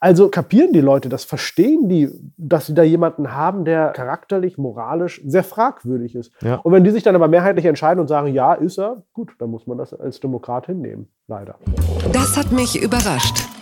[0.00, 5.20] Also kapieren die Leute das, verstehen die, dass sie da jemanden haben, der charakterlich, moralisch
[5.26, 6.32] sehr fragwürdig ist.
[6.40, 6.56] Ja.
[6.56, 9.50] Und wenn die sich dann aber mehrheitlich entscheiden und sagen, ja, ist er, gut, dann
[9.50, 11.08] muss man das als Demokrat hinnehmen.
[11.26, 11.56] Leider.
[12.12, 13.57] Das hat mich überrascht.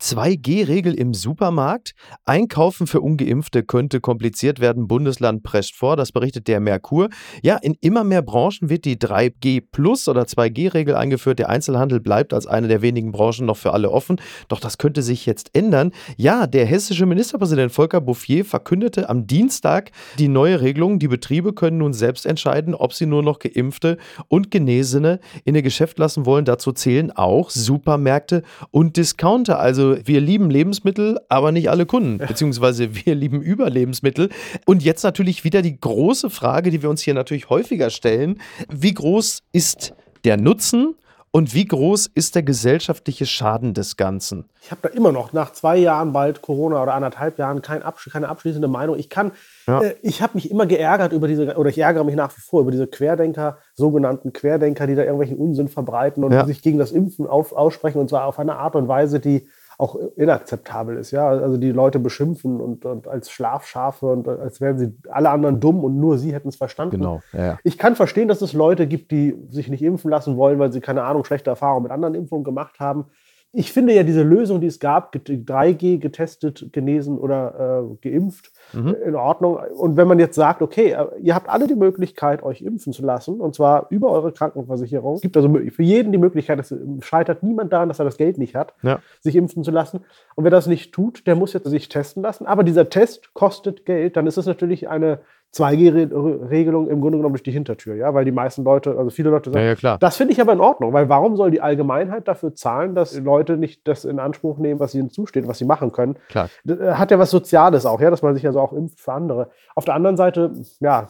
[0.00, 1.92] 2G-Regel im Supermarkt.
[2.24, 4.88] Einkaufen für Ungeimpfte könnte kompliziert werden.
[4.88, 7.08] Bundesland prescht vor, das berichtet der Merkur.
[7.42, 11.38] Ja, in immer mehr Branchen wird die 3G Plus oder 2G-Regel eingeführt.
[11.38, 14.20] Der Einzelhandel bleibt als eine der wenigen Branchen noch für alle offen.
[14.48, 15.92] Doch das könnte sich jetzt ändern.
[16.16, 20.98] Ja, der hessische Ministerpräsident Volker Bouffier verkündete am Dienstag die neue Regelung.
[20.98, 25.62] Die Betriebe können nun selbst entscheiden, ob sie nur noch Geimpfte und Genesene in ihr
[25.62, 26.44] Geschäft lassen wollen.
[26.44, 29.58] Dazu zählen auch Supermärkte und Discounter.
[29.58, 34.28] Also wir lieben Lebensmittel, aber nicht alle Kunden, beziehungsweise wir lieben Überlebensmittel.
[34.66, 38.40] Und jetzt natürlich wieder die große Frage, die wir uns hier natürlich häufiger stellen.
[38.68, 40.94] Wie groß ist der Nutzen
[41.30, 44.46] und wie groß ist der gesellschaftliche Schaden des Ganzen?
[44.62, 48.08] Ich habe da immer noch nach zwei Jahren bald Corona oder anderthalb Jahren kein Absch
[48.10, 48.98] keine abschließende Meinung.
[48.98, 49.32] Ich kann,
[49.66, 49.82] Ja.
[49.82, 52.62] äh, ich habe mich immer geärgert über diese, oder ich ärgere mich nach wie vor
[52.62, 56.46] über diese Querdenker, sogenannten Querdenker, die da irgendwelchen Unsinn verbreiten und Ja.
[56.46, 59.96] sich gegen das Impfen auf, aussprechen und zwar auf eine Art und Weise, die auch
[60.16, 61.12] inakzeptabel ist.
[61.12, 61.28] Ja?
[61.28, 65.84] Also die Leute beschimpfen und, und als Schlafschafe und als wären sie alle anderen dumm
[65.84, 66.96] und nur sie hätten es verstanden.
[66.96, 67.58] Genau, ja, ja.
[67.62, 70.80] Ich kann verstehen, dass es Leute gibt, die sich nicht impfen lassen wollen, weil sie
[70.80, 73.06] keine Ahnung, schlechte Erfahrungen mit anderen Impfungen gemacht haben.
[73.52, 78.52] Ich finde ja diese Lösung, die es gab, get- 3G getestet, genesen oder äh, geimpft,
[78.74, 78.94] Mhm.
[79.06, 79.56] in Ordnung.
[79.74, 83.02] Und wenn man jetzt sagt, okay, äh, ihr habt alle die Möglichkeit, euch impfen zu
[83.02, 85.14] lassen, und zwar über eure Krankenversicherung.
[85.14, 88.36] Es gibt also für jeden die Möglichkeit, es scheitert niemand daran, dass er das Geld
[88.36, 88.98] nicht hat, Ja.
[89.20, 90.00] sich impfen zu lassen.
[90.34, 92.44] Und wer das nicht tut, der muss jetzt sich testen lassen.
[92.46, 94.16] Aber dieser Test kostet Geld.
[94.18, 95.20] Dann ist es natürlich eine
[95.54, 99.50] 2G-Regelung im Grunde genommen durch die Hintertür, ja, weil die meisten Leute, also viele Leute
[99.50, 99.98] sagen, Ja, ja, klar.
[99.98, 103.56] das finde ich aber in Ordnung, weil warum soll die Allgemeinheit dafür zahlen, dass Leute
[103.56, 106.16] nicht das in Anspruch nehmen, was ihnen zusteht, was sie machen können?
[106.28, 106.48] Klar.
[106.66, 109.50] Äh, hat ja was Soziales auch, ja, dass man sich also auch impft für andere.
[109.74, 111.08] Auf der anderen Seite, ja,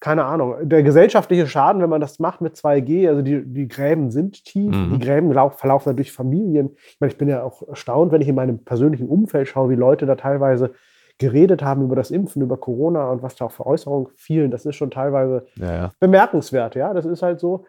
[0.00, 4.12] keine Ahnung, der gesellschaftliche Schaden, wenn man das macht mit 2G, also die, die Gräben
[4.12, 4.92] sind tief, Mhm.
[4.92, 6.70] die Gräben lau- verlaufen durch Familien.
[6.76, 9.74] Ich meine, ich bin ja auch erstaunt, wenn ich in meinem persönlichen Umfeld schaue, wie
[9.74, 10.70] Leute da teilweise
[11.18, 14.50] geredet haben über das Impfen, über Corona und was da auch für Äußerungen fielen.
[14.50, 15.92] Das ist schon teilweise Ja, ja.
[16.00, 16.94] bemerkenswert, ja.
[16.94, 17.64] Das ist halt so.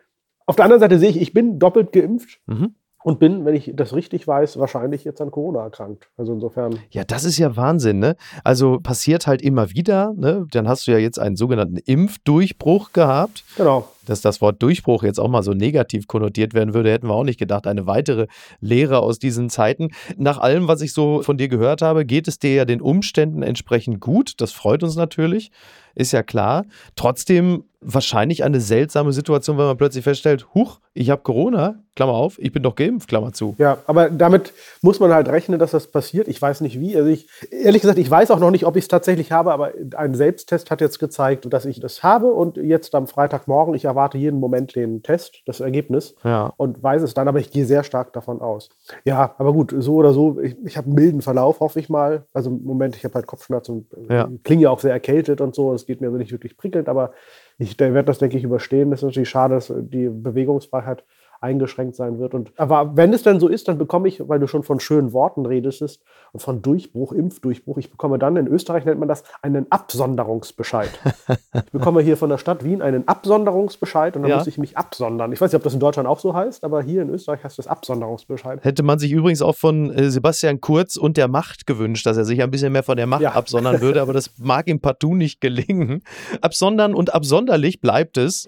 [0.45, 2.75] Auf der anderen Seite sehe ich, ich bin doppelt geimpft Mhm.
[3.03, 6.09] Und bin, wenn ich das richtig weiß, wahrscheinlich jetzt an Corona erkrankt.
[6.17, 6.79] Also insofern.
[6.91, 8.15] Ja, das ist ja Wahnsinn, ne?
[8.43, 10.45] Also passiert halt immer wieder, ne?
[10.51, 13.45] Dann hast du ja jetzt einen sogenannten Impfdurchbruch gehabt.
[13.55, 13.87] Genau.
[14.05, 17.23] Dass das Wort Durchbruch jetzt auch mal so negativ konnotiert werden würde, hätten wir auch
[17.23, 17.67] nicht gedacht.
[17.67, 18.27] Eine weitere
[18.59, 19.89] Lehre aus diesen Zeiten.
[20.17, 23.43] Nach allem, was ich so von dir gehört habe, geht es dir ja den Umständen
[23.43, 24.33] entsprechend gut.
[24.41, 25.51] Das freut uns natürlich,
[25.95, 26.65] ist ja klar.
[26.95, 32.37] Trotzdem wahrscheinlich eine seltsame Situation, wenn man plötzlich feststellt, huch, ich habe Corona, Klammer auf,
[32.39, 33.55] ich bin doch geimpft, Klammer zu.
[33.57, 36.27] Ja, aber damit muss man halt rechnen, dass das passiert.
[36.27, 36.95] Ich weiß nicht wie.
[36.97, 39.71] Also ich, ehrlich gesagt, ich weiß auch noch nicht, ob ich es tatsächlich habe, aber
[39.95, 44.17] ein Selbsttest hat jetzt gezeigt, dass ich das habe und jetzt am Freitagmorgen, ich erwarte
[44.17, 46.53] jeden Moment den Test, das Ergebnis Ja.
[46.57, 48.69] und weiß es dann, aber ich gehe sehr stark davon aus.
[49.05, 52.25] Ja, aber gut, so oder so, ich, ich habe einen milden Verlauf, hoffe ich mal.
[52.33, 54.29] Also im Moment, ich habe halt Kopfschmerzen und Ja.
[54.43, 55.73] klinge ja auch sehr erkältet und so.
[55.73, 57.11] Es geht mir also nicht wirklich prickelnd, aber
[57.59, 58.89] ich werde das, denke ich, überstehen.
[58.89, 61.03] Das ist natürlich schade, dass die Bewegungsfreiheit
[61.41, 62.33] eingeschränkt sein wird.
[62.33, 65.13] Und, aber wenn es dann so ist, dann bekomme ich, weil du schon von schönen
[65.13, 65.99] Worten redest
[66.31, 70.89] und von Durchbruch, Impfdurchbruch, ich bekomme dann, in Österreich nennt man das, einen Absonderungsbescheid.
[71.53, 74.37] ich bekomme hier von der Stadt Wien einen Absonderungsbescheid und dann Ja.
[74.37, 75.31] muss ich mich absondern.
[75.31, 77.57] Ich weiß nicht, ob das in Deutschland auch so heißt, aber hier in Österreich heißt
[77.57, 78.63] das Absonderungsbescheid.
[78.63, 82.25] Hätte man sich übrigens auch von äh, Sebastian Kurz und der Macht gewünscht, dass er
[82.25, 83.31] sich ein bisschen mehr von der Macht Ja.
[83.33, 86.03] absondern würde, aber das mag ihm partout nicht gelingen.
[86.41, 88.47] Absondern und absonderlich bleibt es.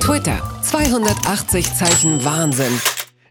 [0.00, 2.78] Twitter, 280 Zeichen Wahnsinn.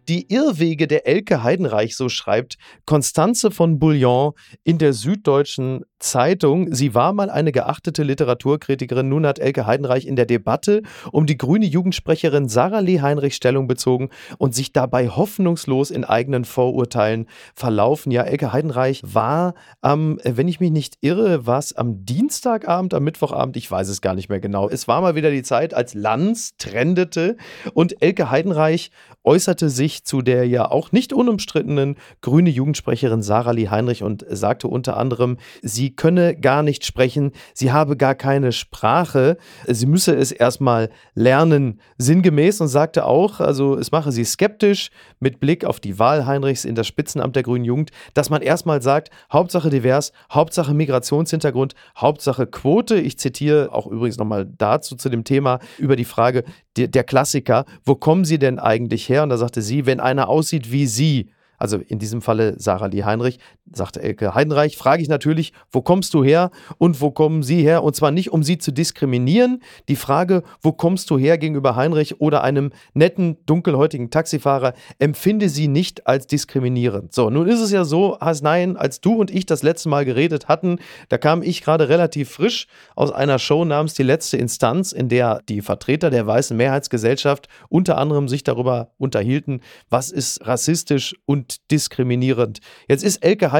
[0.07, 6.73] Die Irrwege der Elke Heidenreich, so schreibt Konstanze von Bouillon in der Süddeutschen Zeitung.
[6.73, 9.09] Sie war mal eine geachtete Literaturkritikerin.
[9.09, 10.81] Nun hat Elke Heidenreich in der Debatte
[11.11, 16.45] um die grüne Jugendsprecherin Sarah Lee Heinrich Stellung bezogen und sich dabei hoffnungslos in eigenen
[16.45, 18.11] Vorurteilen verlaufen.
[18.11, 23.03] Ja, Elke Heidenreich war am, wenn ich mich nicht irre, war es am Dienstagabend, am
[23.03, 24.69] Mittwochabend, ich weiß es gar nicht mehr genau.
[24.69, 27.37] Es war mal wieder die Zeit, als Lanz trendete
[27.73, 28.91] und Elke Heidenreich
[29.23, 34.67] äußerte sich zu der ja auch nicht unumstrittenen grüne Jugendsprecherin Sarah Lee Heinrich und sagte
[34.67, 40.31] unter anderem, sie könne gar nicht sprechen, sie habe gar keine Sprache, sie müsse es
[40.31, 45.99] erstmal lernen, sinngemäß und sagte auch, also es mache sie skeptisch mit Blick auf die
[45.99, 50.73] Wahl Heinrichs in das Spitzenamt der grünen Jugend, dass man erstmal sagt, Hauptsache divers, Hauptsache
[50.73, 52.95] Migrationshintergrund, Hauptsache Quote.
[52.95, 56.43] Ich zitiere auch übrigens nochmal dazu zu dem Thema über die Frage
[56.77, 59.23] der, der Klassiker, wo kommen Sie denn eigentlich her?
[59.23, 63.03] Und da sagte sie, wenn einer aussieht wie Sie, also in diesem Falle Sarah Lee
[63.03, 63.39] Heinrich,
[63.73, 67.83] sagte Elke Heidenreich, frage ich natürlich, wo kommst du her und wo kommen Sie her?
[67.83, 69.61] Und zwar nicht, um Sie zu diskriminieren.
[69.87, 75.67] Die Frage, wo kommst du her gegenüber Heinrich oder einem netten, dunkelhäutigen Taxifahrer, empfinde sie
[75.67, 77.13] nicht als diskriminierend.
[77.13, 80.47] So, nun ist es ja so, Hasnein, als du und ich das letzte Mal geredet
[80.47, 80.79] hatten,
[81.09, 85.41] da kam ich gerade relativ frisch aus einer Show namens Die letzte Instanz, in der
[85.47, 92.59] die Vertreter der weißen Mehrheitsgesellschaft unter anderem sich darüber unterhielten, was ist rassistisch und diskriminierend.
[92.87, 93.58] Jetzt ist Elke Heidenreich,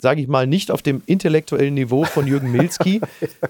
[0.00, 3.00] sage ich mal, nicht auf dem intellektuellen Niveau von Jürgen Milski.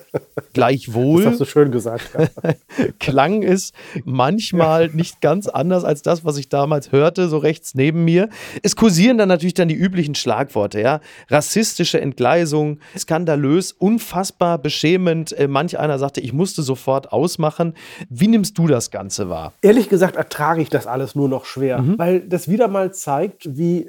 [0.52, 1.24] Gleichwohl.
[1.24, 2.10] Das hast du schön gesagt.
[2.18, 2.52] Ja.
[3.00, 3.72] klang es
[4.04, 8.28] manchmal nicht ganz anders als das, was ich damals hörte, so rechts neben mir.
[8.62, 11.00] Es kursieren dann natürlich dann die üblichen Schlagworte, ja.
[11.28, 15.32] Rassistische Entgleisung, skandalös, unfassbar beschämend.
[15.32, 17.74] Äh, manch einer sagte, ich musste sofort ausmachen.
[18.08, 19.52] Wie nimmst du das Ganze wahr?
[19.62, 21.98] Ehrlich gesagt ertrage ich das alles nur noch schwer, mhm.
[21.98, 23.88] weil das wieder mal zeigt, wie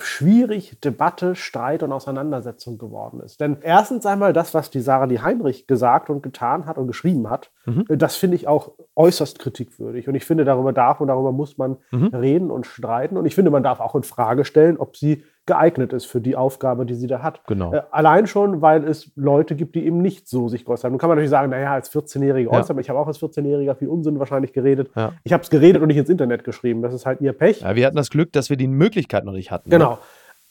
[0.00, 3.40] schwierig Debatte, Streit und Auseinandersetzung geworden ist.
[3.40, 7.30] Denn erstens einmal das, was die Sarah die Heinrich gesagt und getan hat und geschrieben
[7.30, 7.84] hat, mhm.
[7.88, 10.08] das finde ich auch äußerst kritikwürdig.
[10.08, 12.06] Und ich finde, darüber darf und darüber muss man mhm.
[12.06, 13.16] reden und streiten.
[13.16, 16.36] Und ich finde, man darf auch in Frage stellen, ob sie geeignet ist für die
[16.36, 17.44] Aufgabe, die sie da hat.
[17.48, 17.74] Genau.
[17.74, 20.92] Äh, allein schon, weil es Leute gibt, die eben nicht so sich geäußert haben.
[20.92, 22.60] Nun kann man natürlich sagen, naja, als 14-Jähriger ja.
[22.60, 24.90] äußern, ich habe auch als 14-Jähriger viel Unsinn wahrscheinlich geredet.
[24.94, 25.12] Ja.
[25.24, 26.82] Ich habe es geredet und nicht ins Internet geschrieben.
[26.82, 27.62] Das ist halt ihr Pech.
[27.62, 29.70] Ja, wir hatten das Glück, dass wir die Möglichkeit noch nicht hatten.
[29.70, 29.78] Ne?
[29.78, 29.90] Genau.
[29.90, 29.98] Ne?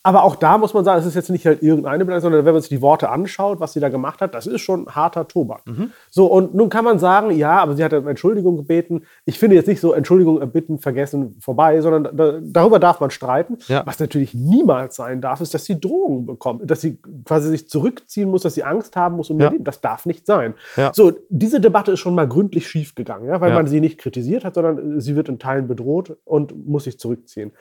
[0.02, 2.54] Aber auch da muss man sagen, es ist jetzt nicht halt irgendeine Beleidigung, sondern wenn
[2.54, 5.68] man sich die Worte anschaut, was sie da gemacht hat, das ist schon harter Tobak.
[5.68, 5.92] Mhm.
[6.10, 9.04] So, und nun kann man sagen, ja, aber sie hat um Entschuldigung gebeten.
[9.26, 13.58] Ich finde jetzt nicht so Entschuldigung bitten, vergessen, vorbei, sondern da, darüber darf man streiten.
[13.68, 13.86] Ja.
[13.86, 18.30] Was natürlich niemals sein darf, ist, dass sie Drohungen bekommt, dass sie quasi sich zurückziehen
[18.30, 19.48] muss, dass sie Angst haben muss um ja.
[19.48, 19.66] ihr Leben.
[19.66, 20.54] Das darf nicht sein.
[20.78, 20.92] Ja.
[20.94, 24.46] So, diese Debatte ist schon mal gründlich schief gegangen, ja, weil man sie nicht kritisiert
[24.46, 27.52] hat, sondern sie wird in Teilen bedroht und muss sich zurückziehen.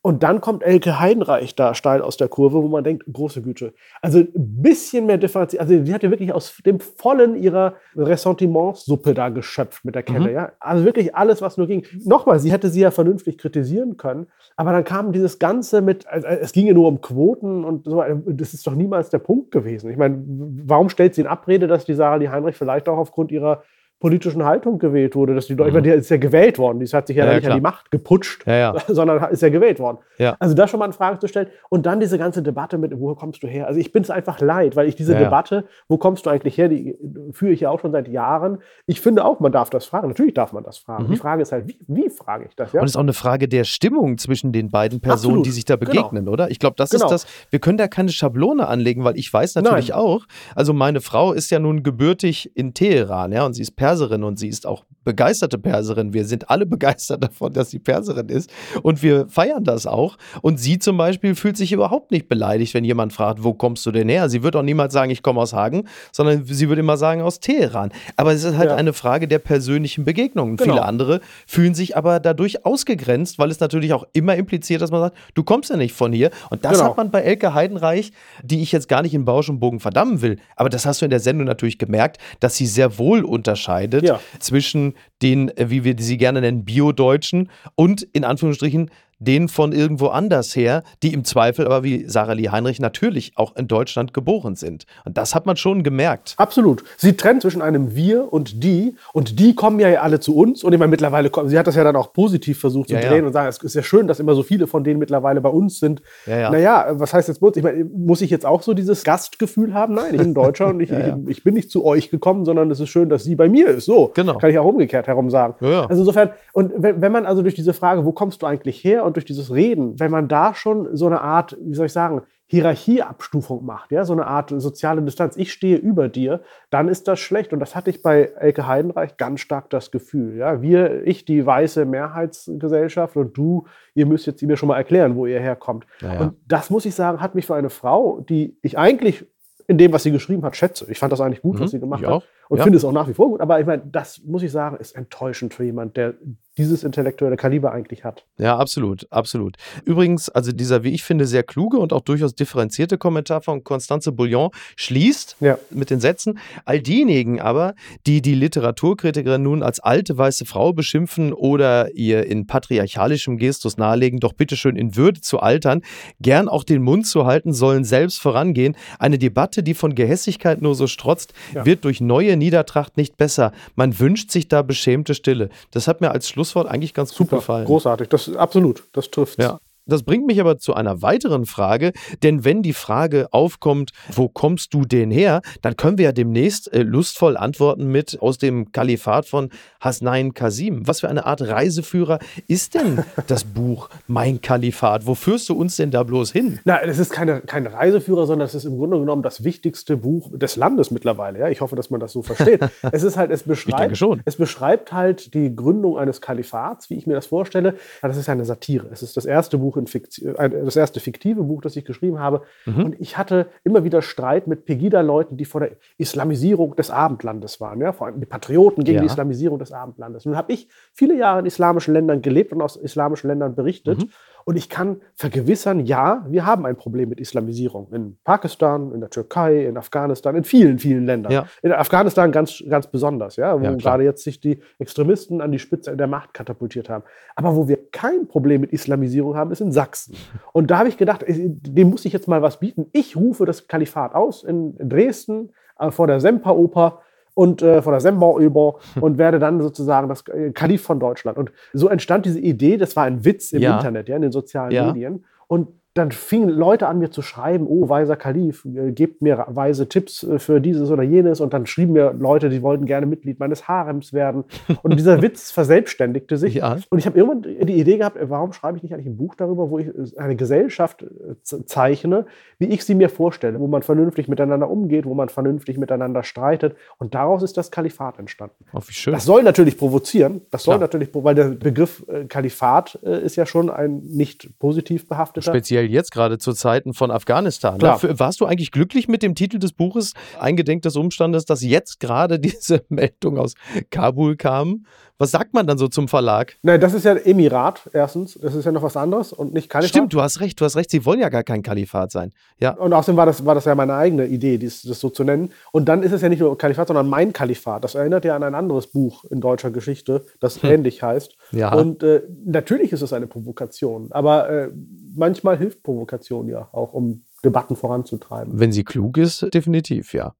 [0.00, 3.74] Und dann kommt Elke Heidenreich da steil aus der Kurve, wo man denkt, große Güte.
[4.00, 5.56] Also ein bisschen mehr Differenz.
[5.58, 10.28] Also sie hat ja wirklich aus dem Vollen ihrer Ressentimentssuppe da geschöpft mit der Kelle.
[10.28, 10.34] Mhm.
[10.34, 10.52] Ja?
[10.60, 11.84] Also wirklich alles, was nur ging.
[12.04, 14.28] Nochmal, sie hätte sie ja vernünftig kritisieren können.
[14.56, 18.02] Aber dann kam dieses Ganze mit, also es ging ja nur um Quoten und so.
[18.26, 19.90] Das ist doch niemals der Punkt gewesen.
[19.90, 20.22] Ich meine,
[20.64, 23.64] warum stellt sie in Abrede, dass die Sarah Lee Heinrich vielleicht auch aufgrund ihrer
[24.00, 25.34] politischen Haltung gewählt wurde.
[25.34, 25.72] Dass die mhm.
[25.72, 26.80] meine, die ist ja gewählt worden.
[26.80, 27.52] Die hat sich ja, ja nicht klar.
[27.52, 29.98] an die Macht geputscht, ja, sondern ist ja gewählt worden.
[30.38, 31.48] Also da schon mal in Frage zu stellen.
[31.68, 33.66] Und dann diese ganze Debatte mit, wo kommst du her?
[33.66, 36.68] Also ich bin es einfach leid, weil ich diese Debatte, wo kommst du eigentlich her,
[36.68, 36.96] die
[37.32, 38.58] führe ich ja auch schon seit Jahren.
[38.86, 40.08] Ich finde auch, man darf das fragen.
[40.08, 41.04] Natürlich darf man das fragen.
[41.04, 41.12] Mhm.
[41.12, 42.72] Die Frage ist halt, wie, wie frage ich das?
[42.72, 42.80] Ja?
[42.80, 45.46] Und es ist auch eine Frage der Stimmung zwischen den beiden Personen, Absolut.
[45.46, 45.90] die sich da genau.
[45.90, 46.32] begegnen, genau.
[46.32, 46.50] oder?
[46.50, 47.06] Ich glaube, das genau.
[47.06, 47.26] ist das.
[47.50, 49.98] Wir können da keine Schablone anlegen, weil ich weiß natürlich Nein.
[49.98, 53.87] auch, also meine Frau ist ja nun gebürtig in Teheran, ja, und sie ist Perserin
[53.88, 56.12] und sie ist auch begeisterte Perserin.
[56.12, 58.50] Wir sind alle begeistert davon, dass sie Perserin ist.
[58.82, 60.16] Und wir feiern das auch.
[60.42, 63.90] Und sie zum Beispiel fühlt sich überhaupt nicht beleidigt, wenn jemand fragt, wo kommst du
[63.90, 64.28] denn her?
[64.28, 67.40] Sie wird auch niemals sagen, ich komme aus Hagen, sondern sie würde immer sagen, aus
[67.40, 67.90] Teheran.
[68.16, 68.76] Aber es ist halt ja.
[68.76, 70.56] eine Frage der persönlichen Begegnungen.
[70.56, 70.74] Genau.
[70.74, 75.00] Viele andere fühlen sich aber dadurch ausgegrenzt, weil es natürlich auch immer impliziert, dass man
[75.00, 76.30] sagt, du kommst ja nicht von hier.
[76.50, 76.90] Und das genau.
[76.90, 80.20] hat man bei Elke Heidenreich, die ich jetzt gar nicht in Bausch und Bogen verdammen
[80.20, 83.77] will, aber das hast du in der Sendung natürlich gemerkt, dass sie sehr wohl unterscheidet
[84.04, 84.20] ja.
[84.38, 90.06] zwischen den, äh, wie wir sie gerne nennen, Bio-Deutschen und in Anführungsstrichen den von irgendwo
[90.08, 94.54] anders her, die im Zweifel aber wie Sarah Lee Heinrich natürlich auch in Deutschland geboren
[94.54, 94.86] sind.
[95.04, 96.34] Und das hat man schon gemerkt.
[96.36, 96.84] Absolut.
[96.96, 98.94] Sie trennt zwischen einem Wir und die.
[99.12, 100.62] Und die kommen ja alle zu uns.
[100.62, 103.00] Und ich meine, mittlerweile kommen, sie hat das ja dann auch positiv versucht zu ja,
[103.00, 103.26] drehen ja.
[103.26, 105.80] und sagen, es ist ja schön, dass immer so viele von denen mittlerweile bei uns
[105.80, 106.00] sind.
[106.26, 106.50] Ja, ja.
[106.50, 107.42] Naja, was heißt jetzt?
[107.56, 109.94] Ich meine, muss ich jetzt auch so dieses Gastgefühl haben?
[109.94, 112.80] Nein, ich bin Deutscher und ich, ich, ich, bin nicht zu euch gekommen, sondern es
[112.80, 113.86] ist schön, dass sie bei mir ist.
[113.86, 114.12] So.
[114.14, 114.38] Genau.
[114.38, 115.54] Kann ich auch umgekehrt herum sagen.
[115.60, 119.04] Also insofern, und wenn, wenn man also durch diese Frage, wo kommst du eigentlich her?
[119.08, 122.22] Und durch dieses Reden, wenn man da schon so eine Art, wie soll ich sagen,
[122.50, 125.36] Hierarchieabstufung macht, ja, so eine Art soziale Distanz.
[125.36, 126.40] Ich stehe über dir,
[126.70, 127.52] dann ist das schlecht.
[127.52, 130.36] Und das hatte ich bei Elke Heidenreich ganz stark das Gefühl.
[130.36, 135.16] Ja, wir, ich, die weiße Mehrheitsgesellschaft und du, ihr müsst jetzt mir schon mal erklären,
[135.16, 135.86] wo ihr herkommt.
[136.00, 136.20] Ja.
[136.20, 139.26] Und das muss ich sagen, hat mich für eine Frau, die ich eigentlich
[139.66, 140.90] in dem, was sie geschrieben hat, schätze.
[140.90, 142.10] Ich fand das eigentlich gut, Mhm, was sie gemacht hat.
[142.10, 142.22] auch.
[142.48, 142.64] Und Ja.
[142.64, 143.40] finde es auch nach wie vor gut.
[143.40, 146.14] Aber ich meine, das muss ich sagen, ist enttäuschend für jemand, der
[146.56, 148.24] dieses intellektuelle Kaliber eigentlich hat.
[148.36, 149.56] Ja, absolut, absolut.
[149.84, 154.10] Übrigens, also dieser, wie ich finde, sehr kluge und auch durchaus differenzierte Kommentar von Constanze
[154.10, 155.56] Bouillon schließt Ja.
[155.70, 157.74] mit den Sätzen, all diejenigen aber,
[158.08, 164.18] die die Literaturkritikerin nun als alte weiße Frau beschimpfen oder ihr in patriarchalischem Gestus nahelegen,
[164.18, 165.82] doch bitteschön in Würde zu altern,
[166.20, 168.76] gern auch den Mund zu halten, sollen selbst vorangehen.
[168.98, 171.64] Eine Debatte, die von Gehässigkeit nur so strotzt, Ja.
[171.64, 173.52] wird durch neue Niedertracht nicht besser.
[173.74, 175.50] Man wünscht sich da beschämte Stille.
[175.70, 177.66] Das hat mir als Schlusswort eigentlich ganz gut Super, gefallen.
[177.66, 178.08] großartig.
[178.08, 179.40] Das absolut, das trifft.
[179.40, 179.58] Ja.
[179.88, 184.74] Das bringt mich aber zu einer weiteren Frage, denn wenn die Frage aufkommt, wo kommst
[184.74, 189.24] du denn her, dann können wir ja demnächst äh, lustvoll antworten mit aus dem Kalifat
[189.24, 189.48] von
[189.80, 190.86] Hasnain Kasim.
[190.86, 195.06] Was für eine Art Reiseführer ist denn das Buch Mein Kalifat?
[195.06, 196.60] Wo führst du uns denn da bloß hin?
[196.66, 200.30] Na, es ist keine, kein Reiseführer, sondern es ist im Grunde genommen das wichtigste Buch
[200.34, 201.38] des Landes mittlerweile.
[201.38, 201.48] Ja?
[201.48, 202.60] Ich hoffe, dass man das so versteht.
[202.92, 207.14] es ist halt, es beschreibt, es beschreibt halt die Gründung eines Kalifats, wie ich mir
[207.14, 207.76] das vorstelle.
[208.02, 208.88] Ja, Das ist eine Satire.
[208.92, 212.18] Es ist das erste Buch in Fiktion, äh, das erste fiktive Buch, das ich geschrieben
[212.18, 212.42] habe.
[212.66, 212.84] Mhm.
[212.84, 217.80] Und ich hatte immer wieder Streit mit Pegida-Leuten, die vor der Islamisierung des Abendlandes waren.
[217.80, 217.92] Ja?
[217.92, 219.00] Vor allem die Patrioten gegen Ja.
[219.02, 220.24] die Islamisierung des Abendlandes.
[220.24, 223.98] Nun habe ich viele Jahre in islamischen Ländern gelebt und aus islamischen Ländern berichtet.
[223.98, 224.10] Mhm.
[224.48, 227.92] Und ich kann vergewissern, ja, wir haben ein Problem mit Islamisierung.
[227.92, 231.30] In Pakistan, in der Türkei, in Afghanistan, in vielen, vielen Ländern.
[231.30, 231.46] Ja.
[231.60, 235.58] In Afghanistan ganz, ganz besonders, ja, wo Ja, gerade jetzt sich die Extremisten an die
[235.58, 237.04] Spitze der Macht katapultiert haben.
[237.36, 240.16] Aber wo wir kein Problem mit Islamisierung haben, ist in Sachsen.
[240.54, 242.86] Und da habe ich gedacht, äh, dem muss ich jetzt mal was bieten.
[242.94, 247.02] Ich rufe das Kalifat aus in Dresden äh, vor der Semperoper
[247.38, 251.38] und äh, von der Semperoper und werde dann sozusagen das äh, Kalif von Deutschland.
[251.38, 253.76] Und so entstand diese Idee, das war ein Witz im Ja.
[253.76, 254.86] Internet, ja, in den sozialen Ja.
[254.88, 255.24] Medien.
[255.46, 259.88] Und dann fingen Leute an mir zu schreiben, oh, weiser Kalif, äh, gebt mir weise
[259.88, 261.40] Tipps äh, für dieses oder jenes.
[261.40, 264.44] Und dann schrieben mir Leute, die wollten gerne Mitglied meines Harems werden.
[264.82, 266.54] Und dieser Witz verselbstständigte sich.
[266.54, 266.76] Ja.
[266.90, 269.34] Und ich habe irgendwann die Idee gehabt, äh, warum schreibe ich nicht eigentlich ein Buch
[269.34, 271.04] darüber, wo ich eine Gesellschaft
[271.42, 272.26] zeichne,
[272.58, 276.76] wie ich sie mir vorstelle, wo man vernünftig miteinander umgeht, wo man vernünftig miteinander streitet.
[276.98, 278.64] Und daraus ist das Kalifat entstanden.
[278.72, 279.12] Oh, wie schön.
[279.12, 280.42] Das soll natürlich provozieren.
[280.50, 280.80] Das soll Klar.
[280.80, 285.50] natürlich, weil der Begriff Kalifat ist ja schon ein nicht positiv behafteter.
[285.50, 287.78] Speziell jetzt gerade zu Zeiten von Afghanistan.
[287.78, 288.00] Klar.
[288.02, 292.38] Warst du eigentlich glücklich mit dem Titel des Buches, eingedenk des Umstandes, dass jetzt gerade
[292.40, 293.54] diese Meldung aus
[293.90, 294.84] Kabul kam?
[295.20, 296.54] Was sagt man dann so zum Verlag?
[296.62, 298.38] Nein, das ist ja Emirat, erstens.
[298.40, 299.88] Das ist ja noch was anderes und nicht Kalifat.
[299.90, 302.32] Stimmt, du hast recht, du hast recht, sie wollen ja gar kein Kalifat sein.
[302.60, 305.24] Ja, Und außerdem war das, war das ja meine eigene Idee, dies, das so zu
[305.24, 305.50] nennen.
[305.72, 307.82] Und dann ist es ja nicht nur Kalifat, sondern mein Kalifat.
[307.82, 311.36] Das erinnert ja an ein anderes Buch in deutscher Geschichte, das ähnlich heißt.
[311.50, 311.58] Hm.
[311.58, 311.74] Ja.
[311.74, 314.08] Und äh, natürlich ist es eine Provokation.
[314.10, 314.68] Aber äh,
[315.16, 318.58] manchmal hilft Provokation ja auch, um Debatten voranzutreiben.
[318.58, 320.32] wenn sie klug ist, definitiv, ja.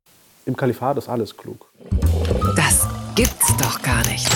[0.47, 1.67] Im Kalifat ist alles klug.
[2.57, 4.29] Das gibt's doch gar nicht.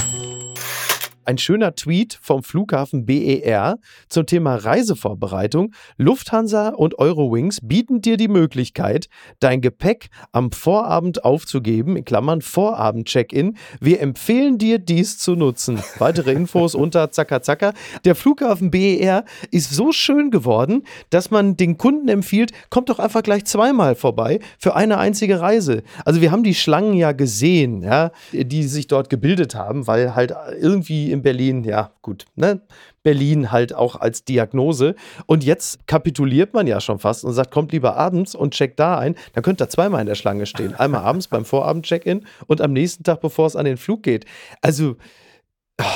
[1.24, 5.72] Ein schöner Tweet vom Flughafen BER zum Thema Reisevorbereitung.
[5.96, 9.08] Lufthansa und Eurowings bieten dir die Möglichkeit,
[9.38, 13.56] dein Gepäck am Vorabend aufzugeben, in Klammern Vorabend-Check-In.
[13.80, 15.78] Wir empfehlen dir, dies zu nutzen.
[15.98, 17.72] Weitere Infos unter Zacka Zacka.
[18.04, 23.22] Der Flughafen BER ist so schön geworden, dass man den Kunden empfiehlt, kommt doch einfach
[23.22, 25.84] gleich zweimal vorbei für eine einzige Reise.
[26.04, 30.34] Also wir haben die Schlangen ja gesehen, ja, die sich dort gebildet haben, weil halt
[30.60, 32.60] irgendwie in Berlin, ja gut, ne?
[33.02, 34.94] Berlin halt auch als Diagnose.
[35.26, 38.98] Und jetzt kapituliert man ja schon fast und sagt, kommt lieber abends und checkt da
[38.98, 39.16] ein.
[39.32, 40.74] Dann könnt ihr zweimal in der Schlange stehen.
[40.74, 44.24] Einmal abends beim Vorabend-Check-In und am nächsten Tag, bevor es an den Flug geht.
[44.60, 44.96] Also,
[45.78, 45.86] ah,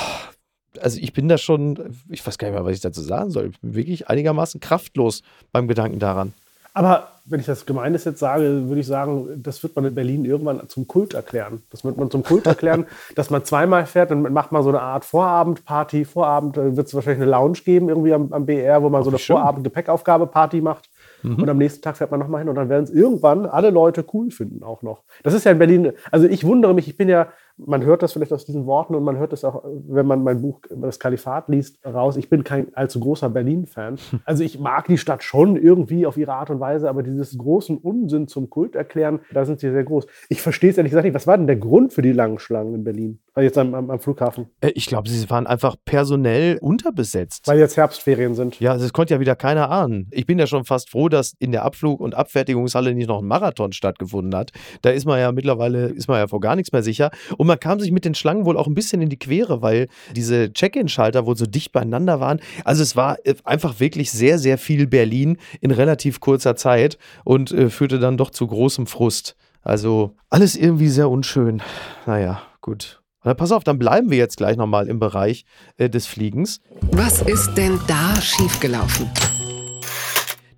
[0.80, 3.50] also ich bin da schon, ich weiß gar nicht mehr, was ich dazu sagen soll.
[3.52, 6.32] Ich bin wirklich einigermaßen kraftlos beim Gedanken daran.
[6.76, 10.26] Aber wenn ich das Gemeines jetzt sage, würde ich sagen, das wird man in Berlin
[10.26, 11.62] irgendwann zum Kult erklären.
[11.70, 12.84] Das wird man zum Kult erklären,
[13.14, 16.04] dass man zweimal fährt, dann macht man so eine Art Vorabendparty.
[16.04, 19.08] Vorabend äh, wird es wahrscheinlich eine Lounge geben, irgendwie am, am BR, wo man so
[19.08, 19.18] eine.
[19.18, 20.90] Vorabend-Gepäckaufgabe-Party macht.
[21.22, 24.04] Und am nächsten Tag fährt man nochmal hin und dann werden es irgendwann alle Leute
[24.12, 25.02] cool finden auch noch.
[25.24, 27.28] Das ist ja in Berlin, also ich wundere mich, ich bin ja
[27.58, 30.42] man hört das vielleicht aus diesen Worten und man hört es auch, wenn man mein
[30.42, 32.16] Buch über das Kalifat liest, raus.
[32.16, 33.96] Ich bin kein allzu großer Berlin-Fan.
[34.24, 37.76] Also ich mag die Stadt schon irgendwie auf ihre Art und Weise, aber dieses großen
[37.76, 40.06] Unsinn zum Kult erklären, da sind sie sehr groß.
[40.28, 41.14] Ich verstehe es ehrlich gesagt nicht.
[41.14, 43.20] Was war denn der Grund für die langen Schlangen in Berlin?
[43.34, 44.46] Weil jetzt am, am, am Flughafen?
[44.60, 47.46] Äh, ich glaube, sie waren einfach personell unterbesetzt.
[47.46, 48.58] Weil jetzt Herbstferien sind.
[48.58, 50.08] Ja, das konnte ja wieder keiner ahnen.
[50.10, 53.28] Ich bin ja schon fast froh, dass in der Abflug- und Abfertigungshalle nicht noch ein
[53.28, 54.52] Marathon stattgefunden hat.
[54.82, 57.10] Da ist man ja mittlerweile, ist man ja vor gar nichts mehr sicher.
[57.36, 59.88] Und man kam sich mit den Schlangen wohl auch ein bisschen in die Quere, weil
[60.14, 62.40] diese Check-in-Schalter wohl so dicht beieinander waren.
[62.64, 67.52] Also es war äh, einfach wirklich sehr, sehr viel Berlin in relativ kurzer Zeit und
[67.52, 69.36] äh, führte dann doch zu großem Frust.
[69.62, 71.62] Also alles irgendwie sehr unschön.
[72.06, 73.00] Naja, gut.
[73.24, 75.44] Na, pass auf, dann bleiben wir jetzt gleich nochmal im Bereich
[75.78, 76.60] äh, des Fliegens.
[76.92, 79.10] Was ist denn da schiefgelaufen?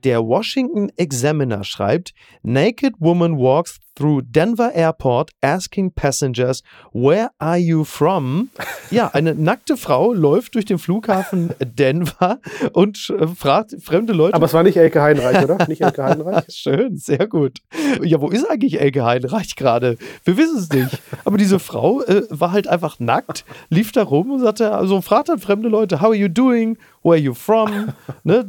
[0.04, 2.12] Der Washington Examiner schreibt,
[2.42, 8.50] Naked woman walks through Denver Airport asking passengers, where are you from?
[8.90, 12.38] Ja, eine nackte Frau läuft durch den Flughafen Denver
[12.72, 14.34] und äh, fragt fremde Leute.
[14.34, 15.66] Aber es war nicht Elke Heinreich, oder?
[15.66, 16.44] Nicht Elke Heinreich?
[16.48, 17.58] Schön, sehr gut.
[18.02, 19.98] Ja, wo ist eigentlich Elke Heinreich gerade?
[20.24, 21.02] Wir wissen es nicht.
[21.24, 25.28] Aber diese Frau äh, war halt einfach nackt, lief da rum und sagte, also fragt
[25.28, 26.78] dann fremde Leute, how are you doing?
[27.02, 27.92] Where are you from?
[28.24, 28.44] Ne?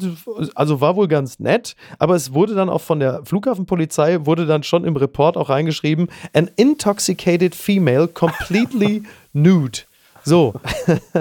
[0.56, 4.64] Also war wohl ganz nett, aber es wurde dann auch von der Flughafenpolizei, wurde dann
[4.64, 9.82] schon im Report auch reingeschrieben, an intoxicated female completely nude.
[10.24, 10.54] So.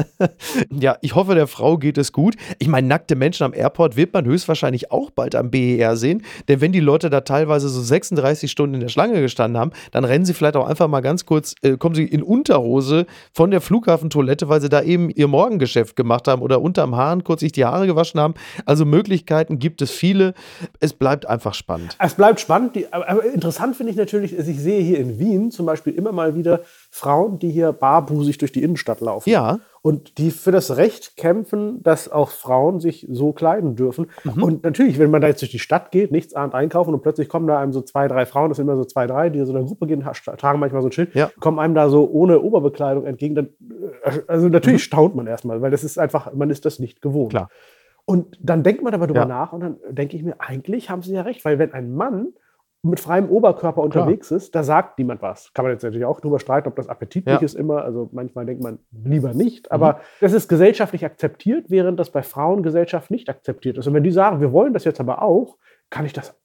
[0.70, 2.36] ja, ich hoffe, der Frau geht es gut.
[2.58, 6.22] Ich meine, nackte Menschen am Airport wird man höchstwahrscheinlich auch bald am BER sehen.
[6.48, 10.04] Denn wenn die Leute da teilweise so 36 Stunden in der Schlange gestanden haben, dann
[10.04, 13.60] rennen sie vielleicht auch einfach mal ganz kurz, äh, kommen sie in Unterhose von der
[13.60, 17.64] Flughafentoilette, weil sie da eben ihr Morgengeschäft gemacht haben oder unterm Hahn kurz sich die
[17.64, 18.34] Haare gewaschen haben.
[18.66, 20.34] Also Möglichkeiten gibt es viele.
[20.80, 21.96] Es bleibt einfach spannend.
[21.98, 22.76] Es bleibt spannend.
[22.76, 26.34] Die, aber interessant finde ich natürlich, ich sehe hier in Wien zum Beispiel immer mal
[26.34, 26.60] wieder
[26.90, 29.28] Frauen, die hier barbusig durch die Innenstadt laufen.
[29.28, 29.60] Ja.
[29.82, 34.10] Und die für das Recht kämpfen, dass auch Frauen sich so kleiden dürfen.
[34.24, 34.42] Mhm.
[34.42, 37.28] Und natürlich, wenn man da jetzt durch die Stadt geht, nichts ahnt einkaufen und plötzlich
[37.28, 39.52] kommen da einem so zwei, drei Frauen, das sind immer so zwei, drei, die so
[39.52, 40.04] in einer Gruppe gehen,
[40.38, 41.30] tragen manchmal so ein Schild, ja.
[41.40, 43.34] kommen einem da so ohne Oberbekleidung entgegen.
[43.34, 43.48] Dann,
[44.02, 44.86] äh, also natürlich mhm.
[44.86, 47.30] staunt man erstmal, weil das ist einfach, man ist das nicht gewohnt.
[47.30, 47.48] Klar.
[48.04, 49.26] Und dann denkt man aber drüber Ja.
[49.26, 52.28] nach und dann denke ich mir, eigentlich haben sie ja recht, weil wenn ein Mann
[52.82, 55.52] mit freiem Oberkörper unterwegs ist, da sagt niemand was.
[55.52, 57.38] Kann man jetzt natürlich auch drüber streiten, ob das appetitlich Ja.
[57.40, 57.44] Mhm.
[57.44, 57.82] ist immer.
[57.82, 59.72] Also manchmal denkt man lieber nicht.
[59.72, 63.86] Aber das ist gesellschaftlich akzeptiert, während das bei Frauen Gesellschaft nicht akzeptiert ist.
[63.86, 65.56] Und wenn die sagen, wir wollen das jetzt aber auch,
[65.90, 66.38] kann ich das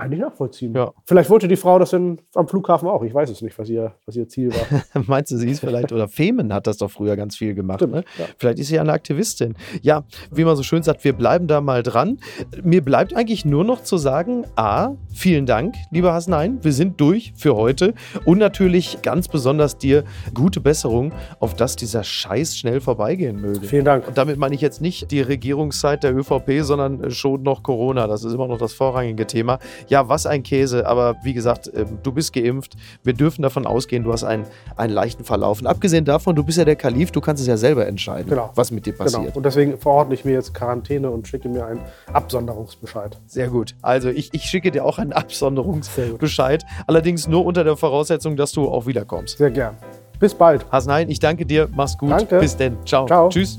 [0.00, 0.74] eigentlich nachvollziehen.
[0.74, 0.92] Ja.
[1.06, 3.02] Vielleicht wollte die Frau das in, am Flughafen auch.
[3.02, 5.02] Ich weiß es nicht, was ihr, was ihr Ziel war.
[5.06, 7.80] Meinst du, sie ist vielleicht, oder Femen hat das doch früher ganz viel gemacht.
[7.80, 8.04] Stimmt, Ne?
[8.18, 8.24] ja.
[8.38, 9.54] Vielleicht ist sie ja eine Aktivistin.
[9.82, 12.18] Ja, wie man so schön sagt, wir bleiben da mal dran.
[12.62, 17.32] Mir bleibt eigentlich nur noch zu sagen, A, vielen Dank, lieber Hasnein, wir sind durch
[17.36, 17.94] für heute.
[18.24, 23.66] Und natürlich ganz besonders dir gute Besserung, auf dass dieser Scheiß schnell vorbeigehen möge.
[23.66, 24.08] Vielen Dank.
[24.08, 28.06] Und damit meine ich jetzt nicht die Regierungszeit der ÖVP, sondern schon noch Corona.
[28.06, 29.58] Das ist immer noch das vorrangige Thema.
[29.90, 32.76] Ja, was ein Käse, aber wie gesagt, ähm, du bist geimpft.
[33.02, 35.60] Wir dürfen davon ausgehen, du hast einen, einen leichten Verlauf.
[35.60, 38.50] Und abgesehen davon, du bist ja der Kalif, du kannst es ja selber entscheiden, Genau.
[38.54, 39.04] was mit dir Genau.
[39.04, 39.36] passiert.
[39.36, 41.80] Und deswegen verordne ich mir jetzt Quarantäne und schicke mir einen
[42.12, 43.18] Absonderungsbescheid.
[43.26, 43.74] Sehr gut.
[43.82, 45.12] Also ich, ich schicke dir auch einen.
[45.12, 46.64] Absonderungsbescheid.
[46.86, 49.38] Allerdings nur unter der Voraussetzung, dass du auch wiederkommst.
[49.38, 49.76] Sehr gern.
[50.18, 50.64] Bis bald.
[50.70, 51.68] Hasnein, ich danke dir.
[51.74, 52.10] Mach's gut.
[52.10, 52.38] Danke.
[52.38, 52.76] Bis denn.
[52.86, 53.06] Ciao.
[53.06, 53.28] Ciao.
[53.28, 53.58] Tschüss.